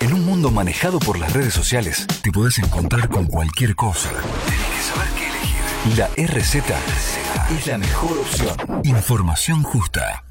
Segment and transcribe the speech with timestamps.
[0.00, 4.10] En un mundo manejado por las redes sociales, te podés encontrar con cualquier cosa.
[4.10, 5.98] Tenés que saber qué elegir.
[5.98, 6.54] La RZ
[7.56, 8.56] es la mejor opción.
[8.84, 10.24] Información justa.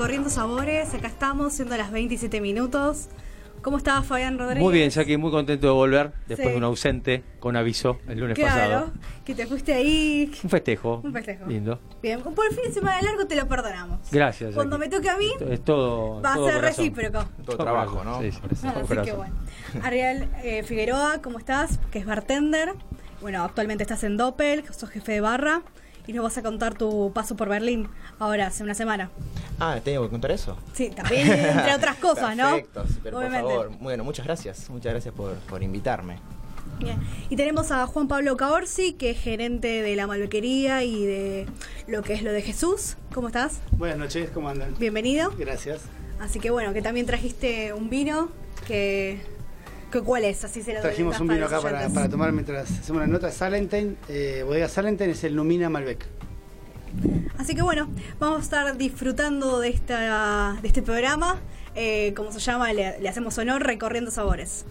[0.00, 0.94] Recorriendo Sabores.
[0.94, 3.08] Acá estamos, siendo las 27 minutos.
[3.60, 4.62] ¿Cómo estás, Fabián Rodríguez?
[4.62, 6.52] Muy bien, Jackie, muy contento de volver después Sí.
[6.52, 8.92] de un ausente con aviso el lunes Claro, pasado.
[9.26, 10.32] que te fuiste ahí.
[10.42, 11.02] Un festejo.
[11.04, 11.44] Un festejo.
[11.44, 11.78] Lindo.
[12.02, 13.98] Bien, por el fin de semana largo te lo perdonamos.
[14.10, 14.54] Gracias.
[14.54, 14.96] Cuando me Jackie.
[14.96, 16.22] toque a mí, Es todo.
[16.22, 16.84] va a todo ser corazón.
[16.86, 17.28] recíproco.
[17.44, 18.22] Todo trabajo, ¿no?
[18.22, 19.16] Sí, sí, Ah, Así que corazón.
[19.18, 19.34] bueno.
[19.82, 21.78] Ariel eh, Figueroa, ¿cómo estás?
[21.90, 22.72] Que es bartender.
[23.20, 25.60] Bueno, actualmente estás en Doppel, sos jefe de barra.
[26.06, 27.88] Y nos vas a contar tu paso por Berlín
[28.18, 29.10] ahora, hace una semana.
[29.58, 30.56] Ah, ¿tengo que contar eso?
[30.72, 32.50] Sí, también, entre otras cosas, ¿no?
[32.50, 33.42] Perfecto, pero Obviamente.
[33.44, 33.78] por favor.
[33.80, 34.70] Bueno, muchas gracias.
[34.70, 36.16] Muchas gracias por, por invitarme.
[36.78, 36.98] Bien.
[37.28, 41.46] Y tenemos a Juan Pablo Caorsi, que es gerente de la malbequería y de
[41.86, 42.96] lo que es lo de Jesús.
[43.12, 43.60] ¿Cómo estás?
[43.72, 44.74] Buenas noches, ¿cómo andan?
[44.78, 45.30] Bienvenido.
[45.36, 45.82] Gracias.
[46.20, 48.30] Así que bueno, que también trajiste un vino
[48.66, 49.20] que...
[49.98, 50.44] ¿Cuál es?
[50.44, 53.30] Así se lo Trajimos un vino acá para, para tomar mientras hacemos la nota.
[53.30, 56.06] Salentine, eh, bodega Salentine es el Lumina Malbec.
[57.38, 61.40] Así que bueno, vamos a estar disfrutando de, esta, de este programa.
[61.74, 64.64] Eh, como se llama, le, le hacemos honor recorriendo sabores.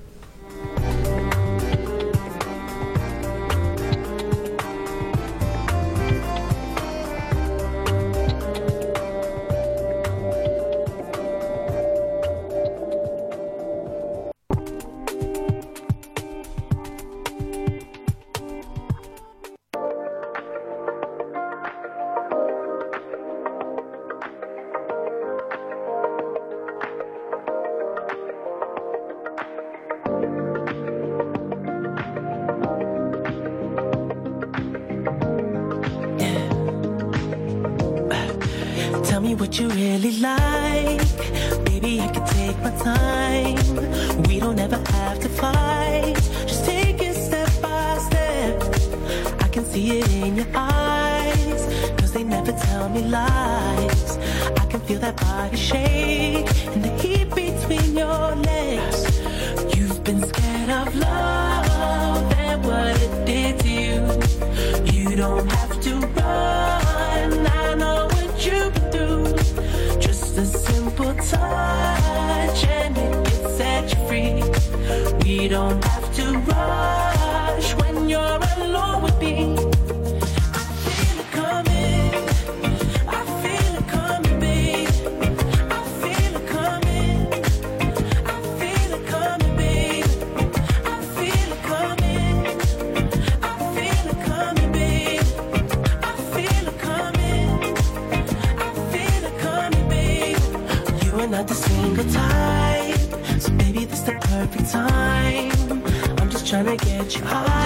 [107.09, 107.58] Trying to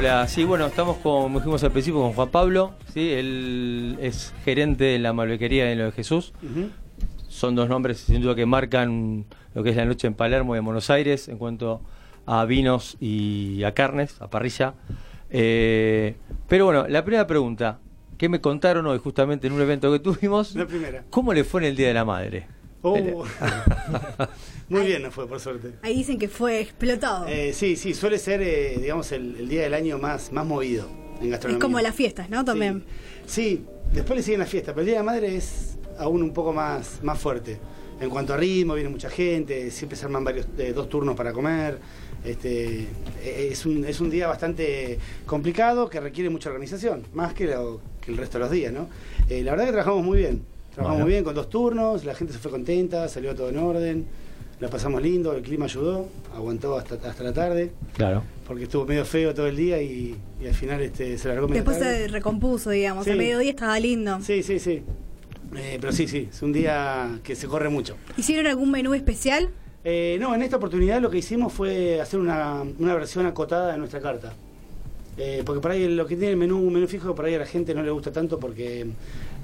[0.00, 3.12] Hola, sí, bueno, estamos como dijimos al principio con Juan Pablo, ¿sí?
[3.12, 6.32] él es gerente de la malvequería de lo de Jesús.
[7.28, 10.58] Son dos nombres sin duda que marcan lo que es la noche en Palermo y
[10.58, 11.82] en Buenos Aires en cuanto
[12.24, 14.72] a vinos y a carnes, a parrilla.
[15.28, 16.16] Eh,
[16.48, 17.78] pero bueno, la primera pregunta,
[18.16, 20.54] ¿qué me contaron hoy justamente en un evento que tuvimos?
[20.54, 21.04] La primera.
[21.10, 22.46] ¿Cómo le fue en el Día de la Madre?
[22.80, 22.96] Oh.
[24.70, 25.72] Muy bien nos fue, por suerte.
[25.82, 27.26] Ahí dicen que fue explotado.
[27.28, 30.86] Eh, sí, sí, suele ser, eh, digamos, el, el día del año más, más movido
[31.18, 31.60] en es gastronomía.
[31.60, 32.44] como las fiestas, ¿no?
[32.44, 32.84] También.
[33.26, 36.22] Sí, sí, después le siguen las fiestas, pero el Día de la Madre es aún
[36.22, 37.58] un poco más, más fuerte.
[38.00, 41.32] En cuanto a ritmo, viene mucha gente, siempre se arman varios, eh, dos turnos para
[41.34, 41.78] comer.
[42.24, 42.82] Este,
[43.22, 47.80] eh, es, un, es un día bastante complicado que requiere mucha organización, más que, lo-
[48.00, 48.88] que el resto de los días, ¿no?
[49.28, 50.42] Eh, la verdad que trabajamos muy bien.
[50.74, 51.04] Trabajamos Bueno.
[51.06, 54.06] muy bien con dos turnos, la gente se fue contenta, salió todo en orden,
[54.60, 58.22] la pasamos lindo, el clima ayudó, aguantó hasta, hasta la tarde, Claro.
[58.46, 61.62] porque estuvo medio feo todo el día y, y al final este, se largó medio
[61.62, 62.02] Después tarde.
[62.02, 63.04] se recompuso, digamos.
[63.04, 63.10] Sí.
[63.12, 64.18] El mediodía estaba lindo.
[64.22, 64.82] Sí, sí, sí.
[65.56, 67.96] Eh, pero sí, sí, es un día que se corre mucho.
[68.16, 69.48] ¿Hicieron algún menú especial?
[69.82, 73.78] Eh, no, en esta oportunidad lo que hicimos fue hacer una, una versión acotada de
[73.78, 74.34] nuestra carta.
[75.16, 77.38] Eh, porque por ahí lo que tiene el menú, un menú fijo, por ahí a
[77.40, 78.86] la gente no le gusta tanto porque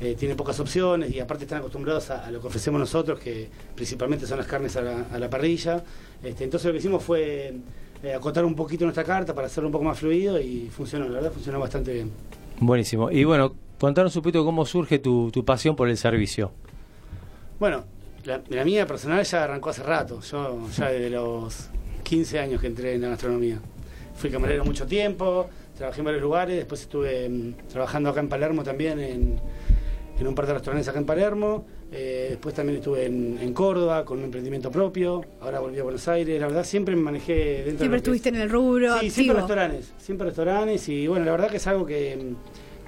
[0.00, 3.48] eh, tiene pocas opciones y aparte están acostumbrados a, a lo que ofrecemos nosotros, que
[3.74, 5.82] principalmente son las carnes a la, a la parrilla.
[6.22, 7.54] Este, entonces lo que hicimos fue
[8.02, 11.14] eh, acotar un poquito nuestra carta para hacerlo un poco más fluido y funcionó, la
[11.14, 12.10] verdad funcionó bastante bien.
[12.60, 13.10] Buenísimo.
[13.10, 16.52] Y bueno, contanos un poquito cómo surge tu, tu pasión por el servicio.
[17.58, 17.84] Bueno,
[18.24, 20.20] la, la mía personal ya arrancó hace rato.
[20.20, 21.70] Yo ya desde los
[22.02, 23.58] 15 años que entré en la gastronomía.
[24.14, 28.62] Fui camarero mucho tiempo, trabajé en varios lugares, después estuve mm, trabajando acá en Palermo
[28.62, 29.40] también, en,
[30.18, 31.66] en un par de restaurantes acá en Palermo.
[31.92, 35.23] Eh, después también estuve en, en Córdoba con un emprendimiento propio.
[35.40, 36.40] Ahora volví a Buenos Aires.
[36.40, 39.37] La verdad siempre me manejé dentro de Siempre estuviste es- en el rubro Sí, siempre
[39.37, 42.18] restaurantes, siempre restaurantes y bueno, la verdad que es algo que,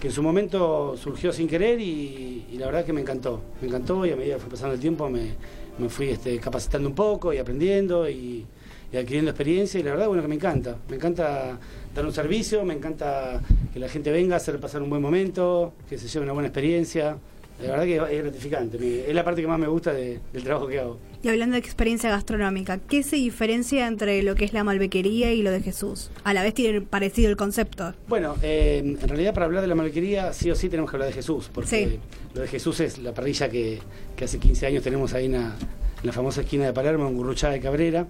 [0.00, 3.68] que en su momento surgió sin querer y, y la verdad que me encantó, me
[3.68, 5.34] encantó y a medida que fue pasando el tiempo me,
[5.78, 8.46] me fui este, capacitando un poco y aprendiendo y,
[8.92, 11.58] y adquiriendo experiencia y la verdad bueno que me encanta, me encanta
[11.98, 13.40] dar un servicio, me encanta
[13.72, 17.16] que la gente venga hacer pasar un buen momento, que se lleve una buena experiencia.
[17.60, 20.68] La verdad que es gratificante, es la parte que más me gusta de- del trabajo
[20.68, 20.96] que hago.
[21.24, 25.42] Y hablando de experiencia gastronómica, ¿qué se diferencia entre lo que es la malbequería y
[25.42, 26.12] lo de Jesús?
[26.22, 27.94] A la vez tiene parecido el concepto.
[28.06, 31.08] Bueno, eh, en realidad para hablar de la malquería sí o sí tenemos que hablar
[31.08, 31.98] de Jesús, porque Sí.
[32.32, 33.80] lo de Jesús es la parrilla que,
[34.14, 37.16] que hace 15 años tenemos ahí en la, en la famosa esquina de Palermo, en
[37.16, 38.06] Gurruchaga de Cabrera.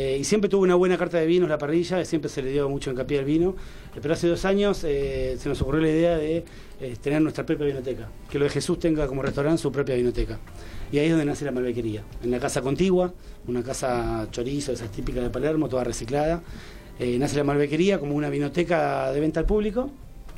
[0.00, 2.68] Eh, y siempre tuvo una buena carta de vinos la parrilla, siempre se le dio
[2.68, 3.56] mucho hincapié al vino.
[3.96, 6.44] Eh, pero hace dos años eh, se nos ocurrió la idea de
[7.02, 10.38] tener nuestra propia vinoteca, que lo de Jesús tenga como restaurante su propia vinoteca.
[10.92, 13.12] Y ahí es donde nace la malbequería, en la casa contigua,
[13.48, 16.44] una casa chorizo, esas típicas de Palermo, toda reciclada.
[17.00, 19.90] Nace la malbequería como una vinoteca de venta al público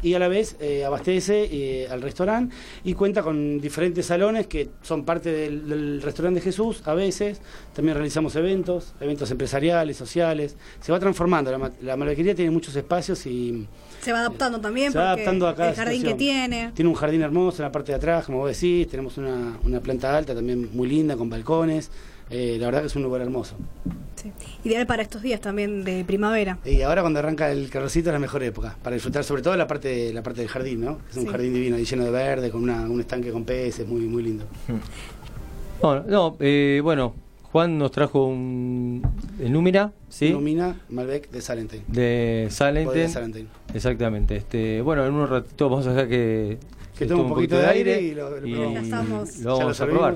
[0.02, 2.54] y a la vez eh, abastece eh, al restaurante
[2.84, 7.40] y cuenta con diferentes salones que son parte del, del restaurante de Jesús a veces.
[7.74, 10.56] También realizamos eventos, eventos empresariales, sociales.
[10.80, 13.66] Se va transformando, la, la malbequería tiene muchos espacios y
[14.00, 16.72] Se va adaptando también se va adaptando a cada el jardín que tiene.
[16.74, 18.88] Tiene un jardín hermoso en la parte de atrás, como vos decís.
[18.88, 21.90] Tenemos una, una planta alta también muy linda, con balcones.
[22.30, 23.56] Eh, la verdad que es un lugar hermoso.
[24.16, 24.30] Sí.
[24.64, 26.58] Ideal para estos días también de primavera.
[26.64, 29.66] Y ahora cuando arranca el carrocito es la mejor época, para disfrutar sobre todo la
[29.66, 30.98] parte, la parte del jardín, ¿no?
[31.10, 31.28] Es un Sí.
[31.28, 34.44] jardín divino, ahí lleno de verde, con una- un estanque con peces, muy, muy lindo.
[35.82, 37.14] No, no, eh, bueno,
[37.50, 39.02] Juan nos trajo un
[39.40, 40.26] el Númira, ¿sí?
[40.26, 41.82] Ilumina Malbec de Salentine.
[41.88, 42.46] De.
[42.50, 43.46] Salentine.
[43.74, 44.36] Exactamente.
[44.36, 46.58] Este, bueno, en un ratito vamos a dejar que,
[46.98, 49.38] Que tome un poquito de aire y lo- lo estamos.
[49.38, 50.14] lo Ya vamos lo a probar.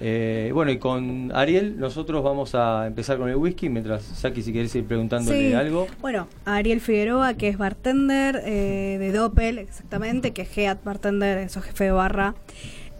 [0.00, 4.52] Eh, bueno, y con Ariel nosotros vamos a empezar con el whisky, mientras Saki si
[4.52, 5.54] querés ir preguntándole Sí.
[5.54, 5.86] algo.
[6.00, 11.60] Bueno, Ariel Figueroa, que es bartender eh, de Doppel, exactamente, que es Head Bartender, eso
[11.60, 12.34] jefe de barra.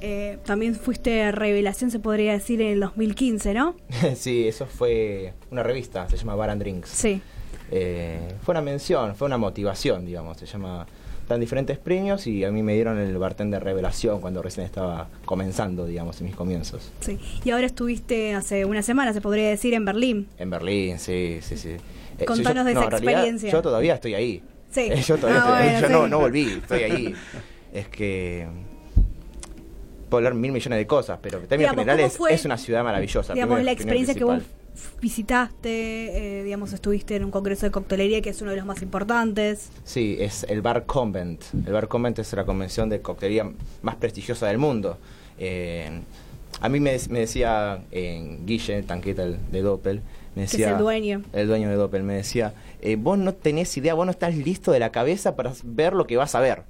[0.00, 3.74] Eh, también fuiste revelación, se podría decir, en el 2015, ¿no?
[4.16, 6.88] sí, eso fue una revista, se llama Bar and Drinks.
[6.88, 7.20] Sí.
[7.70, 10.36] Eh, fue una mención, fue una motivación, digamos.
[10.38, 10.86] Se llama.
[11.28, 15.84] Dan diferentes premios y a mí me dieron el bartender revelación cuando recién estaba comenzando,
[15.84, 16.90] digamos, en mis comienzos.
[17.00, 17.18] Sí.
[17.44, 20.26] Y ahora estuviste hace una semana, se podría decir, en Berlín.
[20.38, 21.76] En Berlín, sí, sí, sí.
[22.18, 23.50] Eh, Contanos de esa realidad, experiencia.
[23.52, 24.42] yo todavía estoy ahí.
[24.70, 24.80] Sí.
[24.90, 25.68] Eh, yo todavía Ah, estoy ahí.
[25.72, 25.92] bueno, Yo sí.
[25.92, 27.14] no, no volví, estoy ahí.
[27.74, 28.46] es que.
[30.08, 32.56] Puedo hablar mil millones de cosas, pero en términos Digamos, generales ¿cómo fue, es una
[32.56, 33.34] ciudad maravillosa.
[33.34, 34.42] Digamos, primero- la experiencia que vos
[35.00, 38.82] visitaste, eh, digamos, estuviste en un congreso de coctelería que es uno de los más
[38.82, 39.70] importantes.
[39.84, 41.42] Sí, es el Bar Convent.
[41.66, 43.50] El Bar Convent es la convención de coctelería
[43.82, 44.98] más prestigiosa del mundo.
[45.38, 46.00] Eh,
[46.60, 50.00] a mí me, me decía eh, Guille, tanqueta el- de Doppel,
[50.34, 50.70] me es decía...
[50.72, 51.22] el dueño.
[51.32, 54.72] El dueño de Doppel me decía, eh, vos no tenés idea, vos no estás listo
[54.72, 56.62] de la cabeza para ver lo que vas a ver.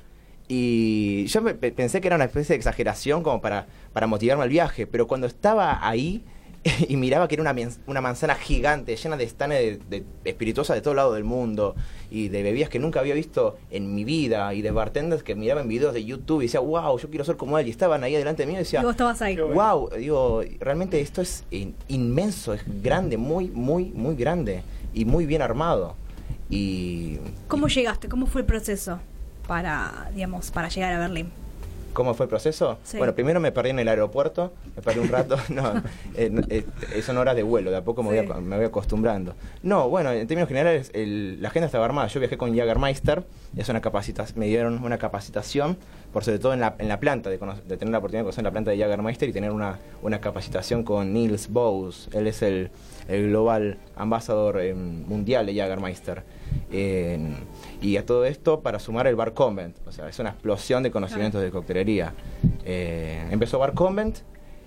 [0.48, 4.42] Y yo me- pe- pensé que era una especie de exageración como para, para motivarme
[4.44, 6.22] al viaje, pero cuando estaba ahí
[6.88, 7.54] y miraba que era una,
[7.86, 11.74] una manzana gigante llena de estanes de, de espirituosas de todo lado del mundo
[12.10, 15.68] y de bebidas que nunca había visto en mi vida y de bartenders que miraban
[15.68, 18.42] videos de YouTube y decía, wow, yo quiero ser como él y estaban ahí delante
[18.42, 19.36] de mí y decía, Y vos estabas ahí.
[19.36, 24.62] Wow, digo, realmente esto es in- inmenso, es grande, muy, muy, muy grande
[24.94, 25.94] y muy bien armado.
[26.50, 28.08] Y ¿Cómo llegaste?
[28.08, 28.98] ¿Cómo fue el proceso
[29.46, 31.30] para, digamos, para llegar a Berlín?
[31.92, 32.78] ¿Cómo fue el proceso?
[32.85, 32.97] Sí.
[32.99, 35.83] Bueno, primero me perdí en el aeropuerto, me perdí un rato, no,
[36.16, 36.64] eh, no, eh,
[36.95, 38.25] eh, son horas de vuelo, de a poco me, voy, Sí.
[38.25, 39.35] aco- me voy acostumbrando.
[39.62, 43.25] No, bueno, en términos generales, el- la agenda estaba armada, yo viajé con Jagermeister,
[43.57, 43.80] es una
[44.37, 45.76] me dieron una capacitación,
[46.12, 48.45] por sobre todo en la, en la planta, de, de tener la oportunidad de conocer
[48.45, 52.71] la planta de Jagermeister y tener una, una capacitación con Niels Bowes, él es el,
[53.09, 56.23] el global ambasador eh, mundial de Jagermeister.
[56.70, 57.18] Eh,
[57.80, 60.90] y a todo esto para sumar el Bar Convent, o sea, es una explosión de
[60.90, 62.12] conocimientos de coctelería.
[62.64, 64.18] Eh, empezó Bar Convent,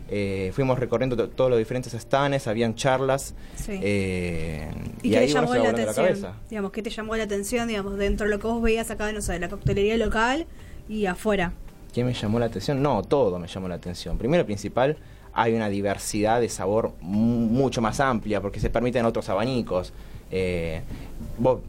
[0.09, 3.33] eh, fuimos recorriendo to- todos los diferentes stands, habían charlas.
[3.55, 3.79] Sí.
[3.81, 4.69] eh,
[5.03, 6.33] ¿Y, y qué ahí te llamó la atención?
[6.49, 9.21] digamos, ¿qué te llamó la atención, digamos, dentro de lo que vos veías acá, no
[9.21, 10.47] sé, de la coctelería local
[10.89, 11.53] y afuera?
[11.93, 12.81] ¿Qué me llamó la atención?
[12.81, 14.17] No, todo me llamó la atención.
[14.17, 14.97] Primero principal,
[15.33, 19.93] hay una diversidad de sabor mu- mucho más amplia porque se permiten otros abanicos.
[20.29, 20.81] Eh,
[21.37, 21.59] vos,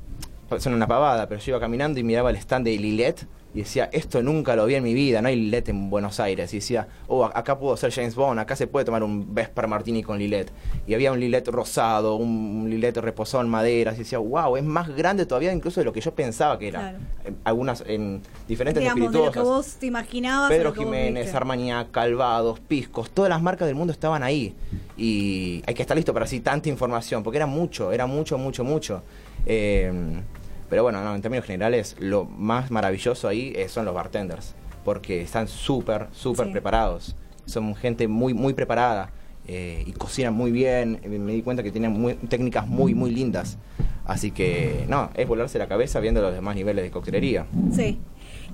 [0.58, 3.90] son una pavada, pero yo iba caminando y miraba el stand de Lillet y decía,
[3.92, 6.54] esto nunca lo vi en mi vida, no hay Lillet en Buenos Aires.
[6.54, 10.02] Y decía, oh, acá puedo ser James Bond, acá se puede tomar un Vesper Martini
[10.02, 10.50] con Lillet.
[10.86, 13.92] Y había un Lillet rosado, un, Lillet reposado en madera.
[13.92, 16.80] Y decía, wow, es más grande todavía incluso de lo que yo pensaba que era.
[16.80, 16.98] Claro.
[17.24, 20.50] En algunas, en diferentes digamos, de lo que vos te imaginabas.
[20.50, 21.34] Pedro Jiménez.
[21.34, 24.54] Armagnac, Calvados, Piscos, todas las marcas del mundo estaban ahí.
[24.96, 28.64] Y hay que estar listo para así tanta información, porque era mucho, era mucho, mucho,
[28.64, 29.02] mucho.
[29.44, 30.22] Eh,
[30.72, 34.54] pero bueno, no, en términos generales, lo más maravilloso ahí eh, son los bartenders,
[34.86, 36.52] porque están súper, súper Sí.
[36.52, 37.14] preparados.
[37.44, 39.10] Son gente muy, muy preparada
[39.46, 40.98] eh, y cocinan muy bien.
[41.02, 43.58] Eh, Me di cuenta que tienen muy- técnicas muy, muy lindas.
[44.06, 47.44] Así que, no, es volarse la cabeza viendo los demás niveles de coctelería.
[47.70, 48.00] Sí.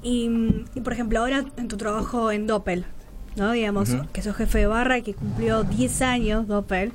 [0.02, 2.84] Y, mm, y, por ejemplo, ahora en tu trabajo en Doppel,
[3.36, 3.52] ¿no?
[3.52, 4.06] Digamos, Ujú.
[4.12, 6.92] que sos jefe de barra y que cumplió 10 años, Doppel,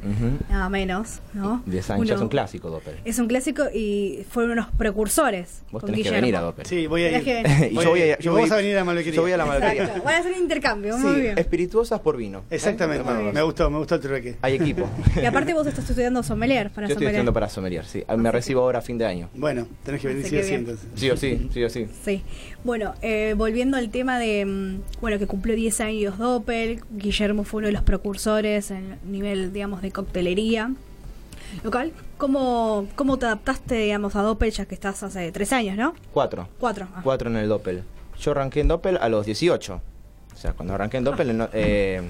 [0.49, 1.61] nada menos, ¿no?
[1.65, 2.95] 10 años, ya es Uno- un clásico, Doppel.
[3.05, 5.61] Es un clásico y fueron unos precursores.
[5.71, 6.15] Vos con tenés que Guillermo.
[6.21, 6.65] venir a Doppel.
[6.65, 7.23] Sí, voy a ir.
[7.23, 8.17] Que y Voy yo voy a, ir.
[8.19, 9.15] yo voy vos a venir a la malvequería.
[9.15, 10.01] Yo voy a la malvequería.
[10.03, 11.37] Van a hacer un intercambio, muy bien.
[11.37, 12.43] espirituosas por vino.
[12.49, 13.09] Exactamente.
[13.33, 14.35] Me gustó, me gustó el trueque.
[14.41, 14.87] Hay equipo.
[15.21, 17.09] Y aparte vos estás estudiando sommelier para Yo estoy sommelier.
[17.11, 18.03] estudiando para sommelier, sí.
[18.17, 19.29] Me recibo ahora a fin de año.
[19.35, 20.59] Bueno, tenés que venir sí o que sí bien.
[20.61, 20.87] entonces.
[20.95, 21.87] Sí o sí, sí o sí.
[22.03, 22.23] Sí.
[22.63, 27.57] Bueno, eh, volviendo al tema de, mm, bueno, que cumplió 10 años Doppel, Guillermo fue
[27.59, 30.71] uno de los precursores en nivel, digamos, de coctelería.
[31.63, 35.93] Local, ¿cómo, cómo te adaptaste, digamos, a Doppel ya que estás hace 3 años, no?
[36.13, 36.47] Cuatro.
[36.59, 36.87] Cuatro.
[36.95, 37.01] ah.
[37.03, 37.83] Cuatro en el Doppel.
[38.19, 39.81] Yo arranqué en Doppel a los 18.
[40.33, 42.01] O sea, cuando arranqué en Doppel, no- eh,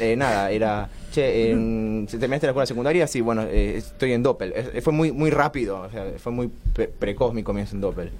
[0.00, 3.06] eh, nada, era, che, en- ¿se ¿terminaste la escuela secundaria?
[3.06, 4.52] Sí, bueno, eh, estoy en Doppel.
[4.54, 8.10] Es- fue muy muy rápido, o sea, fue muy pre- precoz mi comienzo en Doppel.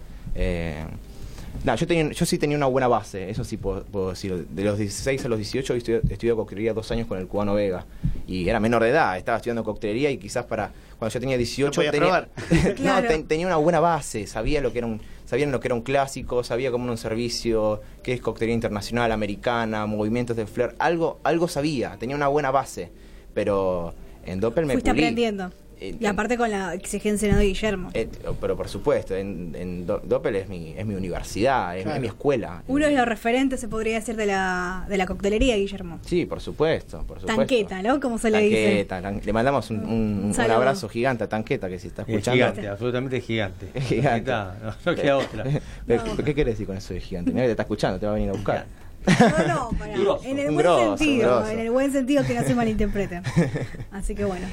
[1.64, 4.46] Nada, yo, tenía, yo sí tenía una buena base, eso sí puedo, puedo decir.
[4.48, 7.86] De los 16 a los 18 estudié, estudié coctelería dos años con el cubano Vega.
[8.26, 11.76] Y era menor de edad, estaba estudiando coctelería y quizás para cuando yo tenía 18
[11.76, 12.28] podías tenía.
[12.74, 13.02] Claro.
[13.02, 15.74] no, ten- tenía una buena base, sabía lo que era un sabían lo que era
[15.74, 20.74] un clásico, sabía cómo era un servicio, qué es coctelería internacional, americana, movimientos de flair,
[20.78, 22.90] algo algo sabía, tenía una buena base,
[23.34, 23.94] pero
[24.26, 25.02] en Doppel me Fuiste pulí.
[25.02, 25.50] aprendiendo.
[25.84, 27.90] Eh, y aparte con la exigencia de Guillermo.
[27.92, 28.08] eh,
[28.40, 31.96] pero por supuesto, en, en Do- Doppel es mi, es mi universidad, es, Claro.
[31.96, 32.62] es mi escuela.
[32.68, 35.98] Uno de los referentes, se podría decir, de la, de la coctelería, Guillermo.
[36.06, 37.36] Sí, por supuesto, por supuesto.
[37.40, 37.98] Tanqueta, ¿no?
[37.98, 38.84] Como se le dice.
[38.88, 42.36] Tanqueta, tan- le mandamos un, un- abrazo gigante a Tanqueta que si está Es escuchando.
[42.36, 43.68] gigante, absolutamente gigante.
[43.74, 44.30] Es gigante.
[44.30, 44.46] No,
[44.86, 45.44] no queda otra.
[45.86, 46.16] Pero, No.
[46.24, 47.30] ¿Qué querés decir con eso de gigante?
[47.32, 48.66] Mira que te está escuchando, te va a venir a buscar.
[49.04, 49.70] No, no.
[50.00, 50.24] Grosso.
[50.24, 51.50] en el buen grosso, sentido, grosso.
[51.52, 53.24] en el buen sentido que no se malinterpreten.
[53.90, 54.46] Así que bueno.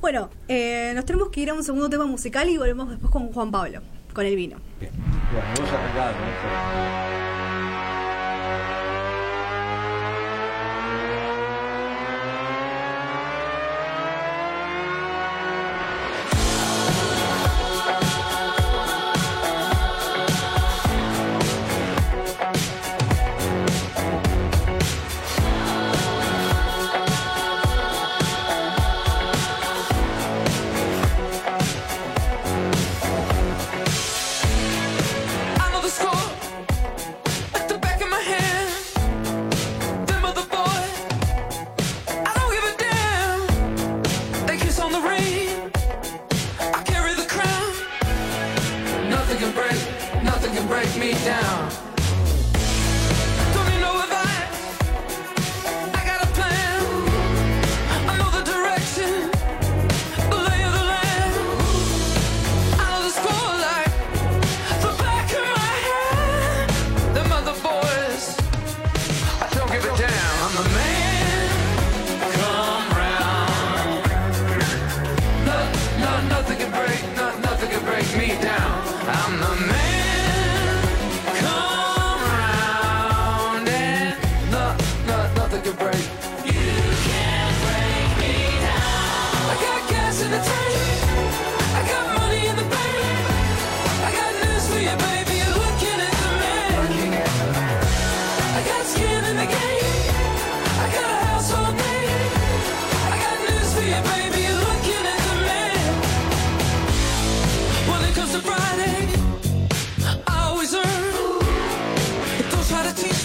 [0.00, 3.32] Bueno, eh, nos tenemos que ir a un segundo tema musical y volvemos después con
[3.32, 3.80] Juan Pablo,
[4.12, 4.58] con el vino.
[4.78, 4.92] Bien.
[5.32, 7.27] Bueno, vos arrancás con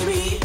[0.05, 0.42] me.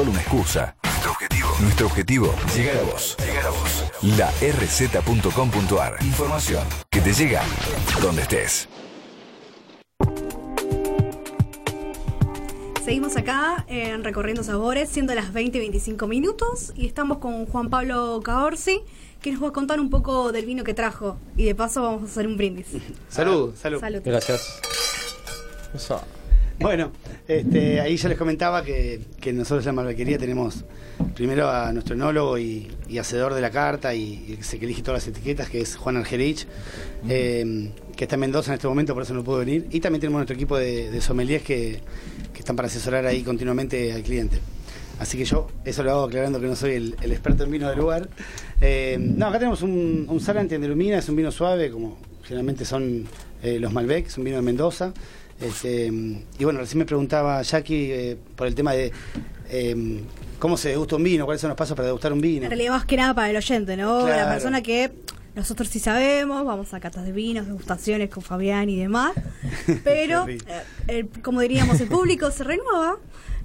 [0.00, 0.76] Solo una excusa.
[0.82, 1.48] Nuestro objetivo.
[1.60, 2.34] Nuestro objetivo.
[2.56, 3.16] Llegar a vos.
[3.18, 3.84] Llegar a vos.
[4.16, 5.96] La rz.com.ar.
[6.00, 7.42] Información que te llega
[8.00, 8.66] donde estés.
[12.82, 17.68] Seguimos acá en Recorriendo Sabores, siendo las 20 y 25 minutos, y estamos con Juan
[17.68, 18.80] Pablo Caorsi,
[19.20, 21.18] que nos va a contar un poco del vino que trajo.
[21.36, 22.68] Y de paso vamos a hacer un brindis.
[23.10, 23.80] Salud, salud.
[23.80, 24.00] Salud.
[24.02, 24.60] Gracias.
[25.74, 26.00] Eso.
[26.60, 26.92] Bueno,
[27.26, 30.62] este, ahí ya les comentaba que, que nosotros en la Malvaquería tenemos
[31.14, 34.82] primero a nuestro enólogo y, y hacedor de la carta y, y el que elige
[34.82, 36.46] todas las etiquetas, que es Juan Argerich,
[37.08, 39.68] eh, que está en Mendoza en este momento, por eso no pudo venir.
[39.70, 41.80] Y también tenemos nuestro equipo de, de sommeliers que,
[42.34, 44.38] que están para asesorar ahí continuamente al cliente.
[44.98, 47.70] Así que yo, eso lo hago aclarando que no soy el, el experto en vino
[47.70, 48.10] del lugar.
[48.60, 52.66] Eh, no, acá tenemos un, un Saranti en Delumina, es un vino suave, como generalmente
[52.66, 53.06] son
[53.42, 54.92] eh, los Malbec, es un vino de Mendoza.
[55.40, 58.92] Este, y bueno, recién me preguntaba Jackie eh, por el tema de
[59.48, 60.00] eh,
[60.38, 62.44] cómo se degusta un vino, cuáles son los pasos para degustar un vino.
[62.44, 64.04] En realidad más que nada para el oyente, ¿no?
[64.04, 64.16] Claro.
[64.24, 64.92] La persona que
[65.34, 69.12] nosotros sí sabemos, vamos a catas de vinos, degustaciones con Fabián y demás,
[69.84, 70.38] pero eh,
[70.88, 72.98] el- como diríamos, el público se renueva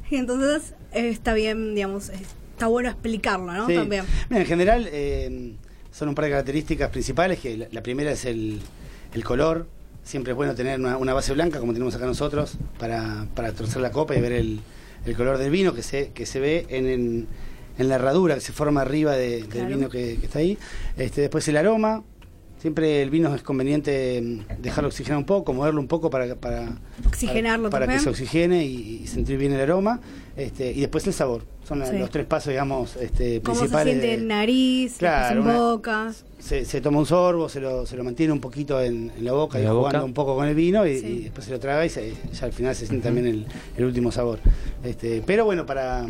[0.10, 3.68] y entonces eh, está bien, digamos, está bueno explicarlo, ¿no?
[3.68, 3.76] Sí.
[3.76, 4.04] También.
[4.30, 5.54] Mira, en general eh,
[5.92, 8.60] son un par de características principales, que la, la primera es el,
[9.14, 9.68] el color.
[10.06, 13.82] Siempre es bueno tener una, una base blanca, como tenemos acá nosotros, para, para torcer
[13.82, 14.60] la copa y ver el,
[15.06, 17.28] el color del vino que se, que se ve en, en,
[17.80, 19.76] en la herradura que se forma arriba de- del Claro.
[19.76, 20.58] vino que, que está ahí.
[20.96, 22.04] Este, después el aroma.
[22.62, 26.70] Siempre el vino es conveniente mm, dejarlo oxigenar un poco, moverlo un poco para, para,
[27.06, 30.00] Oxigenarlo para, para que se oxigene y, y sentir bien el aroma.
[30.38, 31.43] Este, y después el sabor.
[31.65, 31.98] Son Sí.
[31.98, 33.93] los tres pasos, digamos, este, Cómo se principales.
[33.93, 36.13] siente de- en nariz, Claro, en boca.
[36.39, 39.32] se, se toma un sorbo, se lo, se lo mantiene un poquito en, en la
[39.32, 40.06] boca En y la jugando boca.
[40.06, 41.06] un poco con el vino y, Sí.
[41.08, 43.45] y después se lo traga y se- ya al final se siente también el,
[43.78, 44.39] el último sabor.
[44.84, 46.06] Este, pero bueno, para,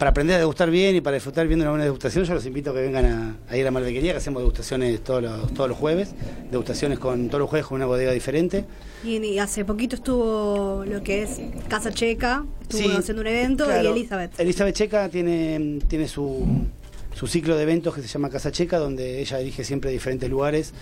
[0.00, 2.46] para aprender a degustar bien y para disfrutar bien de una buena degustación, yo los
[2.46, 5.68] invito a que vengan a, a ir a Malvequería, que hacemos degustaciones todos los, todos
[5.68, 6.14] los jueves,
[6.50, 8.64] degustaciones con todos los jueves con una bodega diferente.
[9.04, 13.66] Y, y hace poquito estuvo lo que es Casa Checa, estuvo Sí, haciendo un evento
[13.66, 13.90] claro.
[13.90, 14.40] y Elizabeth.
[14.40, 16.46] Elizabeth Checa tiene, tiene su,
[17.14, 20.72] su ciclo de eventos que se llama Casa Checa, donde ella elige siempre diferentes lugares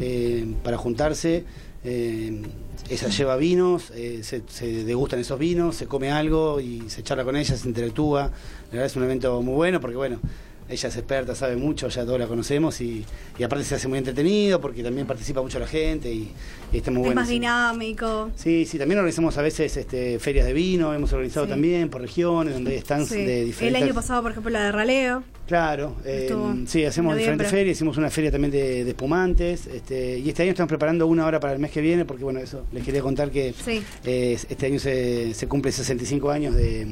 [0.00, 1.42] eh, para juntarse.
[1.84, 2.42] Eh,
[2.90, 7.22] ella lleva vinos, eh, se, se degustan esos vinos, se come algo y se charla
[7.24, 8.30] con ella, se interactúa.
[8.68, 10.18] La verdad es un evento muy bueno porque, bueno,
[10.68, 13.02] ella es experta, sabe mucho, ya todos la conocemos y,
[13.38, 16.30] y aparte se hace muy entretenido porque también participa mucho la gente y,
[16.72, 17.20] y está muy es bueno.
[17.22, 17.34] más sí.
[17.34, 18.30] dinámico.
[18.36, 21.50] Sí, sí, también organizamos a veces este, ferias de vino, hemos organizado Sí.
[21.52, 23.16] también por regiones, donde hay stands Sí.
[23.24, 23.82] de El diferentes...
[23.82, 25.22] año pasado, por ejemplo, la de Raleo.
[25.48, 29.66] Claro, eh, Estuvo sí, hacemos en diferentes ferias, hicimos una feria también de, de espumantes,
[29.66, 32.38] este, y este año estamos preparando una hora para el mes que viene, porque bueno,
[32.38, 33.82] eso, les quería contar que Sí.
[34.04, 36.86] eh, este año se, se cumple 65 años de,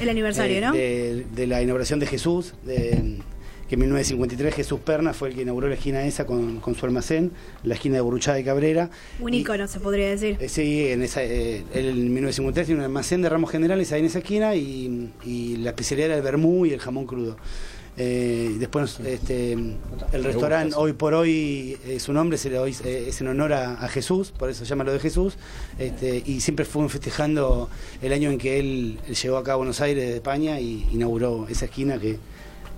[0.00, 0.72] El aniversario, eh, ¿no?
[0.72, 3.16] de, de la inauguración de Jesús, de,
[3.68, 6.86] que en 1953 Jesús Perna fue el que inauguró la esquina esa con, con su
[6.86, 7.32] almacén,
[7.64, 8.88] la esquina de Buruchá de Cabrera.
[9.18, 10.36] Un Y- ícono, se podría decir.
[10.38, 13.98] eh, Sí, en esa, eh, él en 1953 tiene un almacén de ramos generales ahí
[13.98, 17.36] en esa esquina y, y la especialidad era el vermú y el jamón crudo.
[17.98, 22.76] Eh, y después este, el restaurante hoy por hoy eh, su nombre se le hoy,
[22.84, 25.38] eh, es en honor a, a Jesús, por eso llama lo de Jesús,
[25.78, 27.70] este, y siempre fueron festejando
[28.02, 31.46] el año en que él, él llegó acá a Buenos Aires de España y inauguró
[31.48, 32.18] esa esquina que,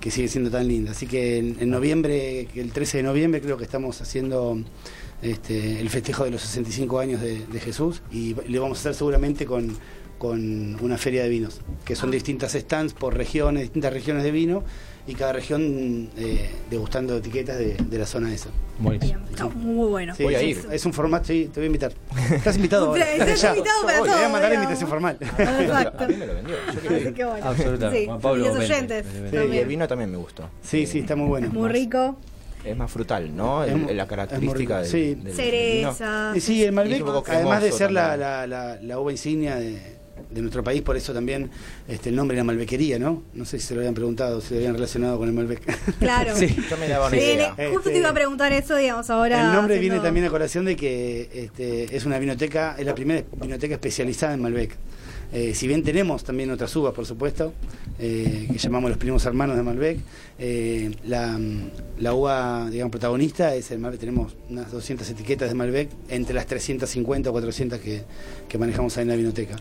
[0.01, 0.93] que sigue siendo tan linda.
[0.93, 4.57] Así que en, en noviembre, el 13 de noviembre creo que estamos haciendo
[5.21, 8.95] este, el festejo de los 65 años de, de Jesús y le vamos a hacer
[8.95, 9.77] seguramente con,
[10.19, 14.65] con una feria de vinos, que son distintas stands por regiones, distintas regiones de vino
[15.09, 18.51] y cada región eh, degustando etiquetas de, de la zona esa.
[18.79, 19.19] Buenísimo.
[19.21, 20.15] Bien, está muy bueno.
[20.15, 20.67] Sí, Voy a sí, ir.
[20.71, 21.93] Es un formato, sí, te voy a invitar.
[22.31, 23.11] Estás invitado ahora.
[23.11, 23.57] Estás desde ya.
[23.57, 25.17] invitado para Te voy a mandar invitación formal.
[25.21, 26.05] Exacto.
[26.05, 26.57] A mí me lo vendió.
[27.17, 27.47] Yo bueno.
[27.47, 27.99] Absolutamente.
[28.01, 29.07] Sí, Juan Pablo, y los oyentes.
[29.33, 30.49] Y el vino también me gustó.
[30.63, 31.47] Sí, sí, está muy bueno.
[31.49, 32.17] Es muy rico.
[32.65, 33.65] Es más frutal, ¿no?
[33.65, 35.25] Es El- la característica es muy del, rico.
[35.25, 36.33] del Cereza.
[36.35, 38.21] Y sí, el Malbec, además de ser la, también.
[38.21, 39.81] la, la, la uva insignia de,
[40.31, 41.51] de nuestro país, por eso también
[41.89, 43.23] este, el nombre de la Malbequería, ¿no?
[43.35, 45.63] No sé si se lo habían preguntado, si lo habían relacionado con el Malbec.
[45.99, 46.37] Claro.
[46.37, 46.55] Sí.
[46.71, 47.55] Yo me daba una Sí, idea.
[47.57, 49.37] le- justo Este, te iba a preguntar eso, digamos, ahora.
[49.41, 52.95] el nombre haciendo- viene también a colación de que este, es una vinoteca, es la
[52.95, 54.75] primera vinoteca especializada en Malbec.
[55.31, 57.53] Eh, si bien tenemos también otras uvas, por supuesto,
[57.99, 59.99] eh, que llamamos los primos hermanos de Malbec,
[60.39, 61.39] eh, la,
[61.99, 64.01] la uva, digamos, protagonista es el Malbec.
[64.01, 68.05] Tenemos unas 200 etiquetas de Malbec entre las 350 o 400 que,
[68.49, 69.57] que manejamos ahí en la vinoteca.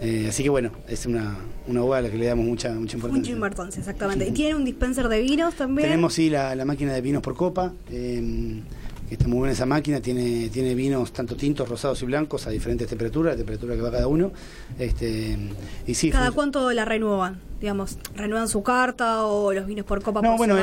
[0.00, 2.96] Eh, así que bueno, es una, una uva a la que le damos mucha, mucha
[2.96, 3.20] importancia.
[3.20, 4.28] Mucha importancia, exactamente.
[4.28, 5.88] ¿Y tiene un dispenser de vinos también?
[5.88, 7.72] Tenemos sí la, la máquina de vinos por copa.
[7.90, 8.60] eh,
[9.08, 12.50] que está muy buena esa máquina, tiene, tiene vinos tanto tintos, rosados y blancos a
[12.50, 14.32] diferentes temperaturas, la temperatura que va cada uno.
[14.78, 15.38] Este,
[15.86, 17.40] y sí, ¿Cada cuánto la renuevan?
[17.60, 20.58] Digamos, ¿renuevan su carta o los vinos por copa No, por bueno,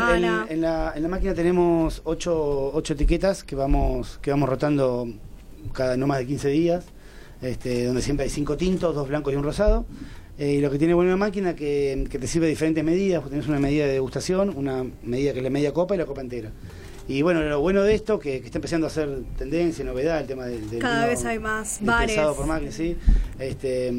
[0.49, 5.07] en la, en la máquina tenemos ocho, ocho etiquetas que vamos, que vamos rotando
[5.71, 6.85] cada no más de 15 días,
[7.43, 9.85] este, donde siempre hay cinco tintos, dos blancos y un rosado.
[10.39, 13.47] Eh, y lo que tiene buena máquina que, que te sirve diferentes medidas, vos tenés
[13.47, 16.51] una medida de degustación, una medida que es la media copa y la copa entera.
[17.07, 20.27] Y bueno, lo bueno de esto, que, que está empezando a ser tendencia, novedad, el
[20.27, 22.17] tema del, del Cada vino vez hay más bares.
[22.17, 22.95] por máquina, sí,
[23.37, 23.93] este,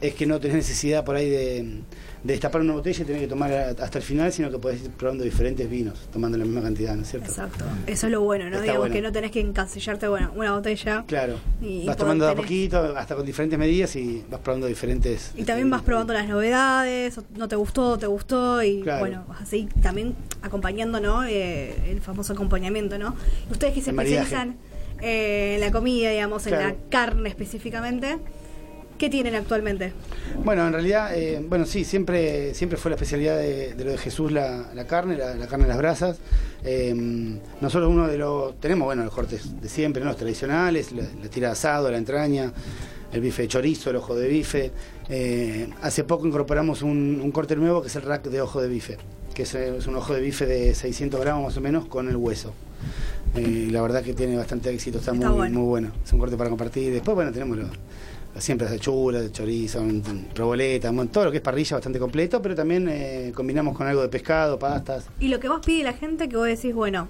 [0.00, 1.80] es que no tenés necesidad por ahí de,
[2.22, 4.90] de destapar una botella y tener que tomar hasta el final, sino que podés ir
[4.90, 7.28] probando diferentes vinos, tomando la misma cantidad, ¿no es cierto?
[7.30, 7.64] Exacto.
[7.86, 8.50] Eso es lo bueno, ¿no?
[8.56, 8.94] Está Digamos bueno.
[8.94, 11.04] que no tenés que encasillarte, bueno, una botella.
[11.06, 15.32] Claro, Y- vas tomando de a poquito, hasta con diferentes medidas y vas probando diferentes...
[15.34, 19.00] Y también vas probando las novedades, o no te gustó, te gustó, y Claro.
[19.00, 21.24] bueno, así también acompañando, ¿no?
[21.24, 23.16] Eh, el famoso acompañamiento, ¿no?
[23.50, 24.56] Ustedes que se El especializan
[25.00, 28.18] eh, en la comida, digamos, en la carne específicamente,
[29.00, 29.94] ¿qué tienen actualmente?
[30.44, 33.98] Bueno, en realidad, eh, bueno, sí, siempre, siempre fue la especialidad de, de lo de
[33.98, 36.18] Jesús la, la carne, la, la carne de las brasas.
[36.62, 36.94] Eh,
[37.62, 40.10] nosotros uno de los, tenemos, bueno, los cortes de siempre, ¿no?
[40.10, 42.52] los tradicionales, la, la tira de asado, la entraña,
[43.10, 44.70] el bife de chorizo, el ojo de bife.
[45.08, 48.68] Eh, hace poco incorporamos un, un corte nuevo que es el rack de ojo de
[48.68, 48.98] bife,
[49.32, 52.16] que es, es un ojo de bife de 600 gramos más o menos con el
[52.16, 52.52] hueso.
[53.34, 55.58] Eh, la verdad que tiene bastante éxito, está, Está muy, bueno.
[55.58, 55.92] muy bueno.
[56.04, 56.92] Es un corte para compartir.
[56.92, 57.70] Después, bueno, tenemos los,
[58.38, 62.88] siempre las achuras, de chorizo, un- todo lo que es parrilla bastante completo, pero también
[62.88, 65.06] eh, combinamos con algo de pescado, pastas.
[65.18, 67.08] Y lo que más pide la gente, que vos decís, bueno,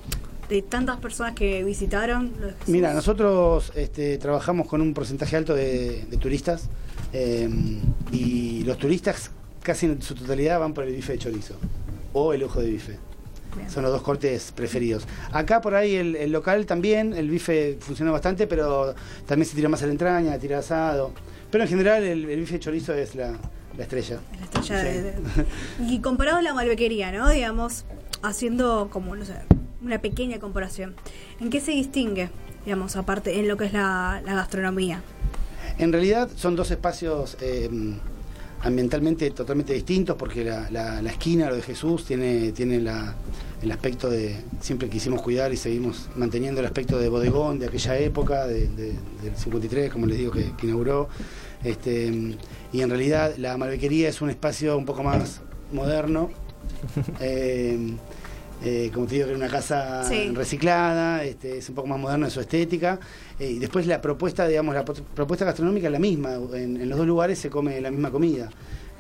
[0.49, 2.33] de tantas personas que visitaron,
[2.67, 6.69] Mira, nosotros este, trabajamos con un porcentaje alto de, de turistas
[7.13, 7.49] eh,
[8.13, 9.31] y los turistas
[9.63, 11.55] casi en su totalidad van por el bife de chorizo
[12.13, 12.99] o el ojo de bife.
[13.57, 13.71] Bien.
[13.71, 15.07] Son los dos cortes preferidos.
[15.33, 18.95] Acá por ahí el, el local también, el bife funciona bastante, pero
[19.27, 21.13] también se tira más a la entraña, tira asado.
[21.51, 23.33] Pero en general el, el bife de chorizo es la,
[23.77, 24.21] la estrella.
[24.39, 24.87] la estrella Sí.
[24.99, 25.47] de- de-
[25.93, 27.29] Y comparado a la malbequería, ¿no?
[27.29, 27.85] Digamos,
[28.23, 29.35] haciendo como, no sé,
[29.83, 30.95] una pequeña comparación.
[31.41, 32.31] ¿En qué se distingue,
[32.65, 35.03] digamos, aparte en lo que es la, la gastronomía?
[35.79, 37.69] En realidad son dos espacios eh,
[38.63, 43.15] ambientalmente totalmente distintos porque la, la- la esquina, lo de Jesús, tiene, tiene la-
[43.63, 47.99] el aspecto de, siempre quisimos cuidar y seguimos manteniendo el aspecto de bodegón de aquella
[47.99, 51.09] época, de- de- del 53, como les digo, que, que inauguró.
[51.63, 52.37] Este,
[52.73, 55.41] y en realidad la malbequería es un espacio un poco más
[55.73, 56.31] moderno.
[57.21, 57.95] Eh,
[58.63, 60.31] eh, como te digo, que era una casa Sí.
[60.35, 62.99] reciclada, este, es un poco más moderna en su estética.
[63.39, 66.35] eh, y después la propuesta, digamos, la pro- propuesta gastronómica es la misma.
[66.55, 68.51] En, en los dos lugares se come la misma comida.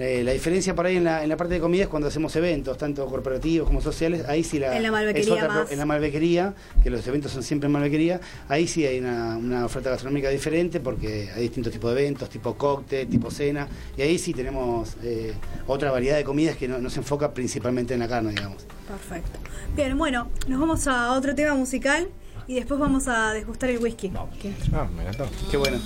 [0.00, 2.34] Eh, la diferencia por ahí en la, en la parte de comida es cuando hacemos
[2.36, 4.24] eventos, tanto corporativos como sociales.
[4.28, 4.74] Ahí sí la.
[4.76, 5.72] En la es malbequería otra pro- más.
[5.72, 9.64] En la malbequería, que los eventos son siempre en malbequería, ahí sí hay una, una
[9.66, 13.68] oferta gastronómica diferente porque hay distintos tipos de eventos, tipo cóctel, tipo cena.
[13.96, 15.34] Y ahí sí tenemos eh,
[15.66, 18.64] otra variedad de comidas que no, no se enfoca principalmente en la carne, digamos.
[18.88, 19.38] Perfecto.
[19.76, 22.08] Bien, bueno, nos vamos a otro tema musical
[22.46, 24.10] y después vamos a degustar el whisky.
[24.40, 25.28] Que- Ah, me encantó.
[25.50, 25.78] Qué bueno.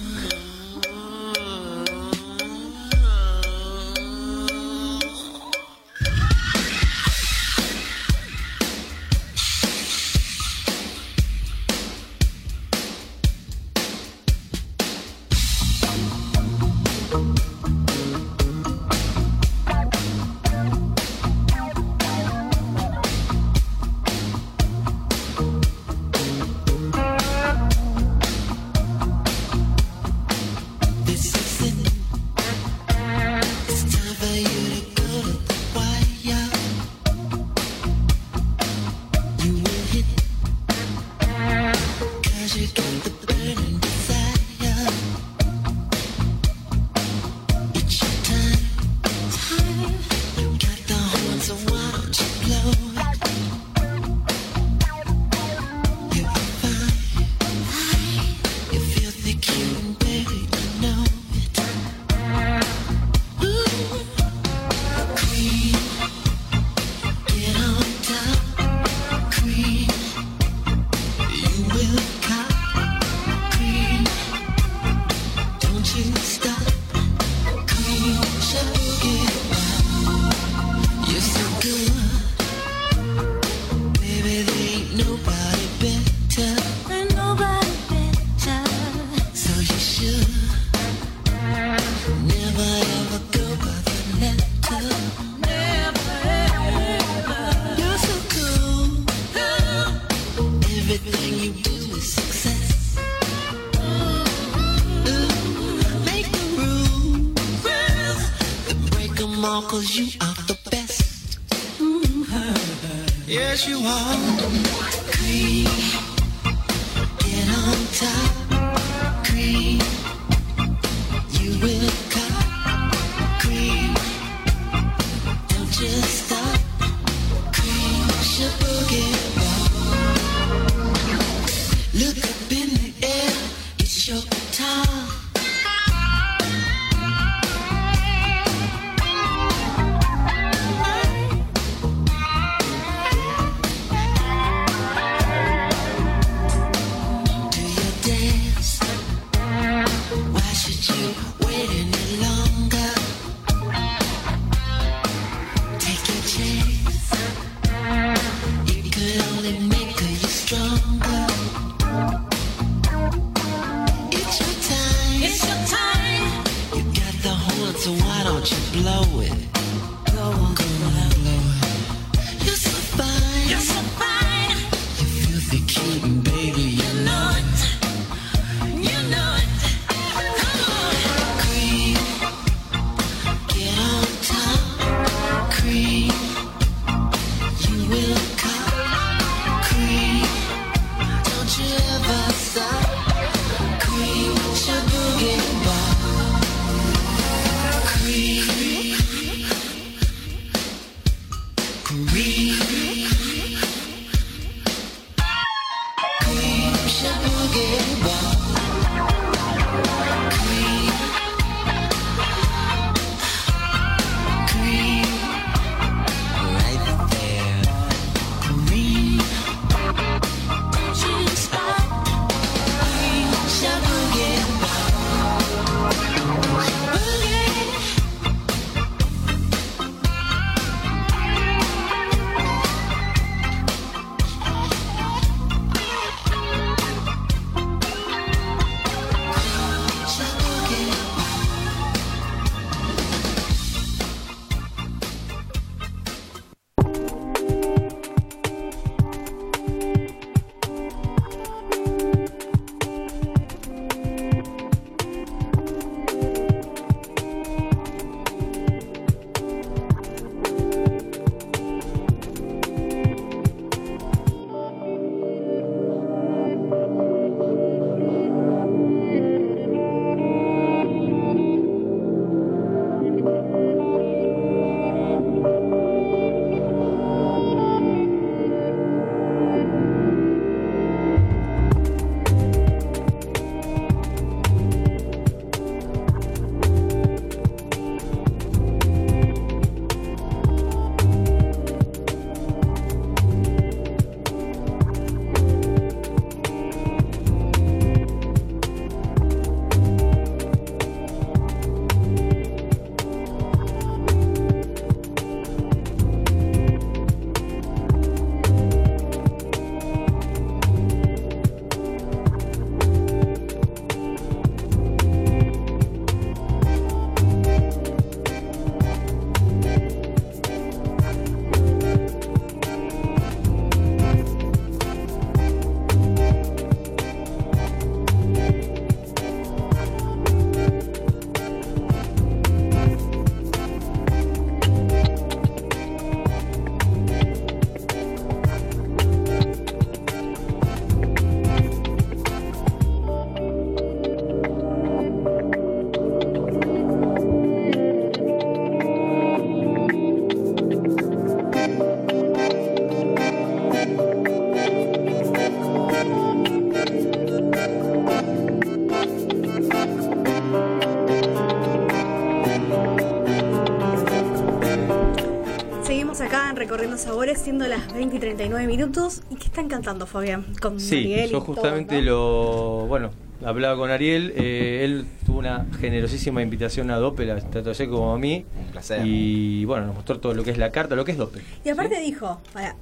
[366.15, 369.23] Seguimos acá en Recorriendo Sabores, siendo las 20 y 39 minutos.
[369.31, 370.47] ¿Y qué están cantando, Fabián?
[370.63, 372.03] Con Sí, Miguel y yo todo, justamente ¿no?
[372.03, 372.87] lo.
[372.87, 373.11] Bueno,
[373.45, 374.33] hablaba con Ariel.
[374.37, 378.47] eh, él tuvo una generosísima invitación a Doppel, tanto a como a mí.
[378.57, 379.05] Un placer.
[379.05, 381.43] Y bueno, nos mostró todo lo que es la carta, lo que es Doppel.
[381.65, 382.77] Y aparte dijo, para,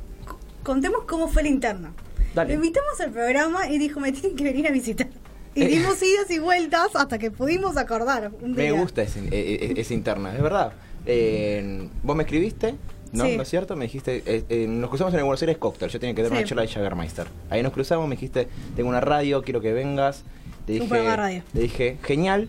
[0.62, 1.92] contemos cómo fue la interna.
[2.34, 2.50] Dale.
[2.50, 5.08] Lo invitamos al programa y dijo, me tienen que venir a visitar.
[5.54, 8.72] Y dimos idas y vueltas hasta que pudimos acordar un Me día.
[8.72, 10.72] gusta ese, eh, eh, esa interna, es verdad.
[11.04, 12.74] Eh, vos me escribiste,
[13.12, 13.24] ¿no?
[13.26, 13.36] Sí.
[13.36, 13.76] ¿No es cierto?
[13.76, 16.30] Me dijiste, eh, eh, nos cruzamos en el Buenos Aires Cocktail, yo tenía que dar
[16.32, 16.36] Sí.
[16.38, 17.26] una charla de Jagermeister.
[17.50, 20.24] Ahí nos cruzamos, me dijiste, tengo una radio, quiero que vengas.
[20.66, 21.42] Te dije, radio.
[21.52, 22.48] le dije, genial,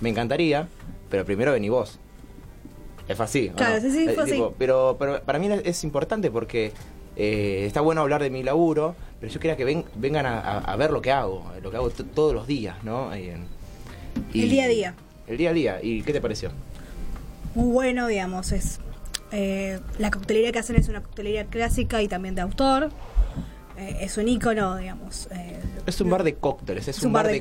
[0.00, 0.68] me encantaría,
[1.10, 1.98] pero primero vení vos.
[3.08, 3.50] Es así.
[3.52, 3.80] ¿o Claro, no?
[3.80, 4.32] sí, sí, Eh, fue así.
[4.32, 6.72] tipo, pero, pero para mí es importante porque
[7.16, 10.58] eh, está bueno hablar de mi laburo, pero yo quería que ven- vengan a, a-
[10.72, 13.14] a ver lo que hago, lo que hago todos los días, ¿no?
[13.16, 13.30] Y,
[14.32, 14.94] y- El día a día.
[15.26, 15.78] El día a día.
[15.82, 16.50] ¿Y qué te pareció?
[17.54, 18.80] Muy bueno, digamos, es
[19.32, 22.90] eh, la coctelería que hacen es una coctelería clásica y también de autor.
[23.78, 25.28] Eh, es un ícono, digamos.
[25.32, 27.38] eh, Es un bar de cócteles, es, un bar, de, de-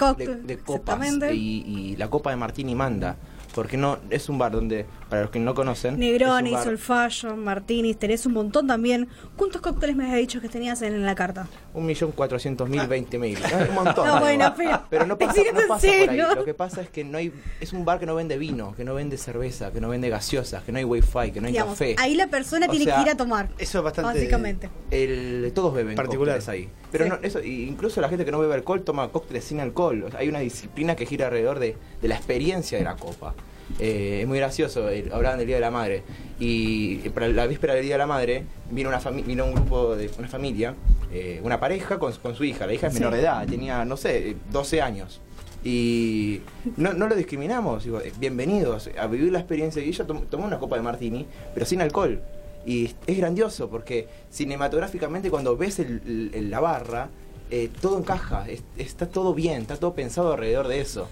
[0.47, 0.97] de copas
[1.33, 3.17] y, y la copa de Martini manda.
[3.53, 8.26] Porque no es un bar donde, para los que no conocen, Negroni, Fashion, Martinis, tenés
[8.26, 9.09] un montón también.
[9.36, 11.47] ¿Cuántos cócteles me has dicho que tenías en la carta?
[11.74, 13.38] Un millón cuatrocientos mil, veinte mil.
[13.43, 14.07] Es un montón.
[14.07, 14.53] No, bueno,
[14.89, 16.07] pero- no pasa, no en pasa por ahí.
[16.07, 16.34] serio.
[16.36, 17.34] Lo que pasa es que no hay.
[17.59, 20.64] Es un bar que no vende vino, que no vende cerveza, que no vende gaseosas,
[20.64, 21.95] que no hay wifi, que no hay digamos, café.
[21.99, 23.49] ahí la persona O tiene sea, que ir a tomar.
[23.57, 24.14] Eso es bastante.
[24.14, 24.70] Básicamente.
[24.91, 26.38] El, todos beben Particular.
[26.38, 26.70] cócteles ahí.
[26.89, 27.09] Pero Sí.
[27.09, 30.03] no, eso, y incluso la gente que no bebe alcohol toma cócteles sin alcohol.
[30.05, 33.34] O sea, hay una disciplina que gira alrededor de, de la experiencia de la copa.
[33.80, 36.03] Eh, es muy gracioso, eh, hablaban del Día de la Madre.
[36.39, 39.95] Y para la víspera del Día de la Madre vino, una fami- vino un grupo
[39.95, 40.74] de una familia,
[41.13, 42.65] eh, una pareja con, con su hija.
[42.67, 45.22] La hija es menor de edad, tenía, no sé, 12 años.
[45.63, 46.41] Y
[46.78, 49.84] no, no lo discriminamos, digo, eh, bienvenidos a vivir la experiencia.
[49.84, 52.19] Y ella tom- tomó una copa de martini, pero sin alcohol.
[52.65, 57.09] Y es grandioso porque cinematográficamente cuando ves el- el- la barra,
[57.51, 61.07] eh, todo encaja, es- está todo bien, está todo pensado alrededor de eso.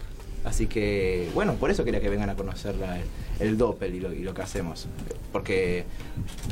[0.46, 3.06] Así que, bueno, por eso quería que vengan a conocer la- el,
[3.40, 4.88] el Doppel y lo, y lo que hacemos.
[5.32, 5.84] Porque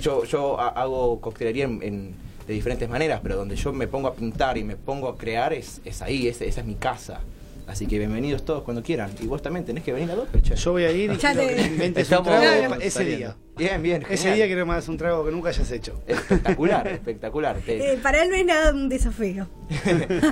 [0.02, 2.16] yo, yo ha- hago coctelería en, en-
[2.48, 5.52] de diferentes maneras, pero donde yo me pongo a pintar y me pongo a crear
[5.54, 7.20] es, es ahí, es- esa es mi casa.
[7.68, 9.12] Así que bienvenidos todos cuando quieran.
[9.22, 10.56] Y vos también tenés que venir a Doppel, che.
[10.56, 13.36] Yo voy a ir y quiero te- que inventes un trago ese día.
[13.58, 14.04] Bien, bien.
[14.04, 14.36] Ese genial.
[14.38, 16.02] día quiero que me hagas un trago que nunca hayas hecho.
[16.08, 17.58] Espectacular, espectacular.
[17.58, 19.48] Te- Eh, para él no es nada un desafío.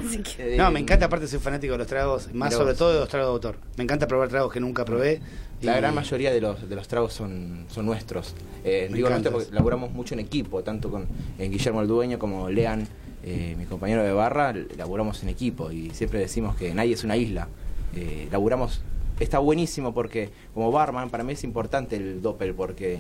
[0.08, 0.54] Así que.
[0.56, 2.78] eh, No, me encanta, aparte soy fanático de los tragos, más Mirá sobre vos.
[2.78, 3.58] todo de los tragos de autor.
[3.76, 5.20] Me encanta probar tragos que nunca probé.
[5.62, 8.34] La y- gran mayoría de los, de los tragos son, son nuestros.
[8.64, 11.06] Eh, digo nuestros porque laburamos mucho en equipo, tanto con
[11.38, 12.88] eh, Guillermo el Dueño como Lean,
[13.26, 17.18] eh, mi compañero de barra, laburamos en equipo y siempre decimos que nadie es una
[17.18, 17.48] isla.
[17.96, 18.82] Eh, laburamos,
[19.20, 23.00] está buenísimo porque como barman para mí es importante el doppel porque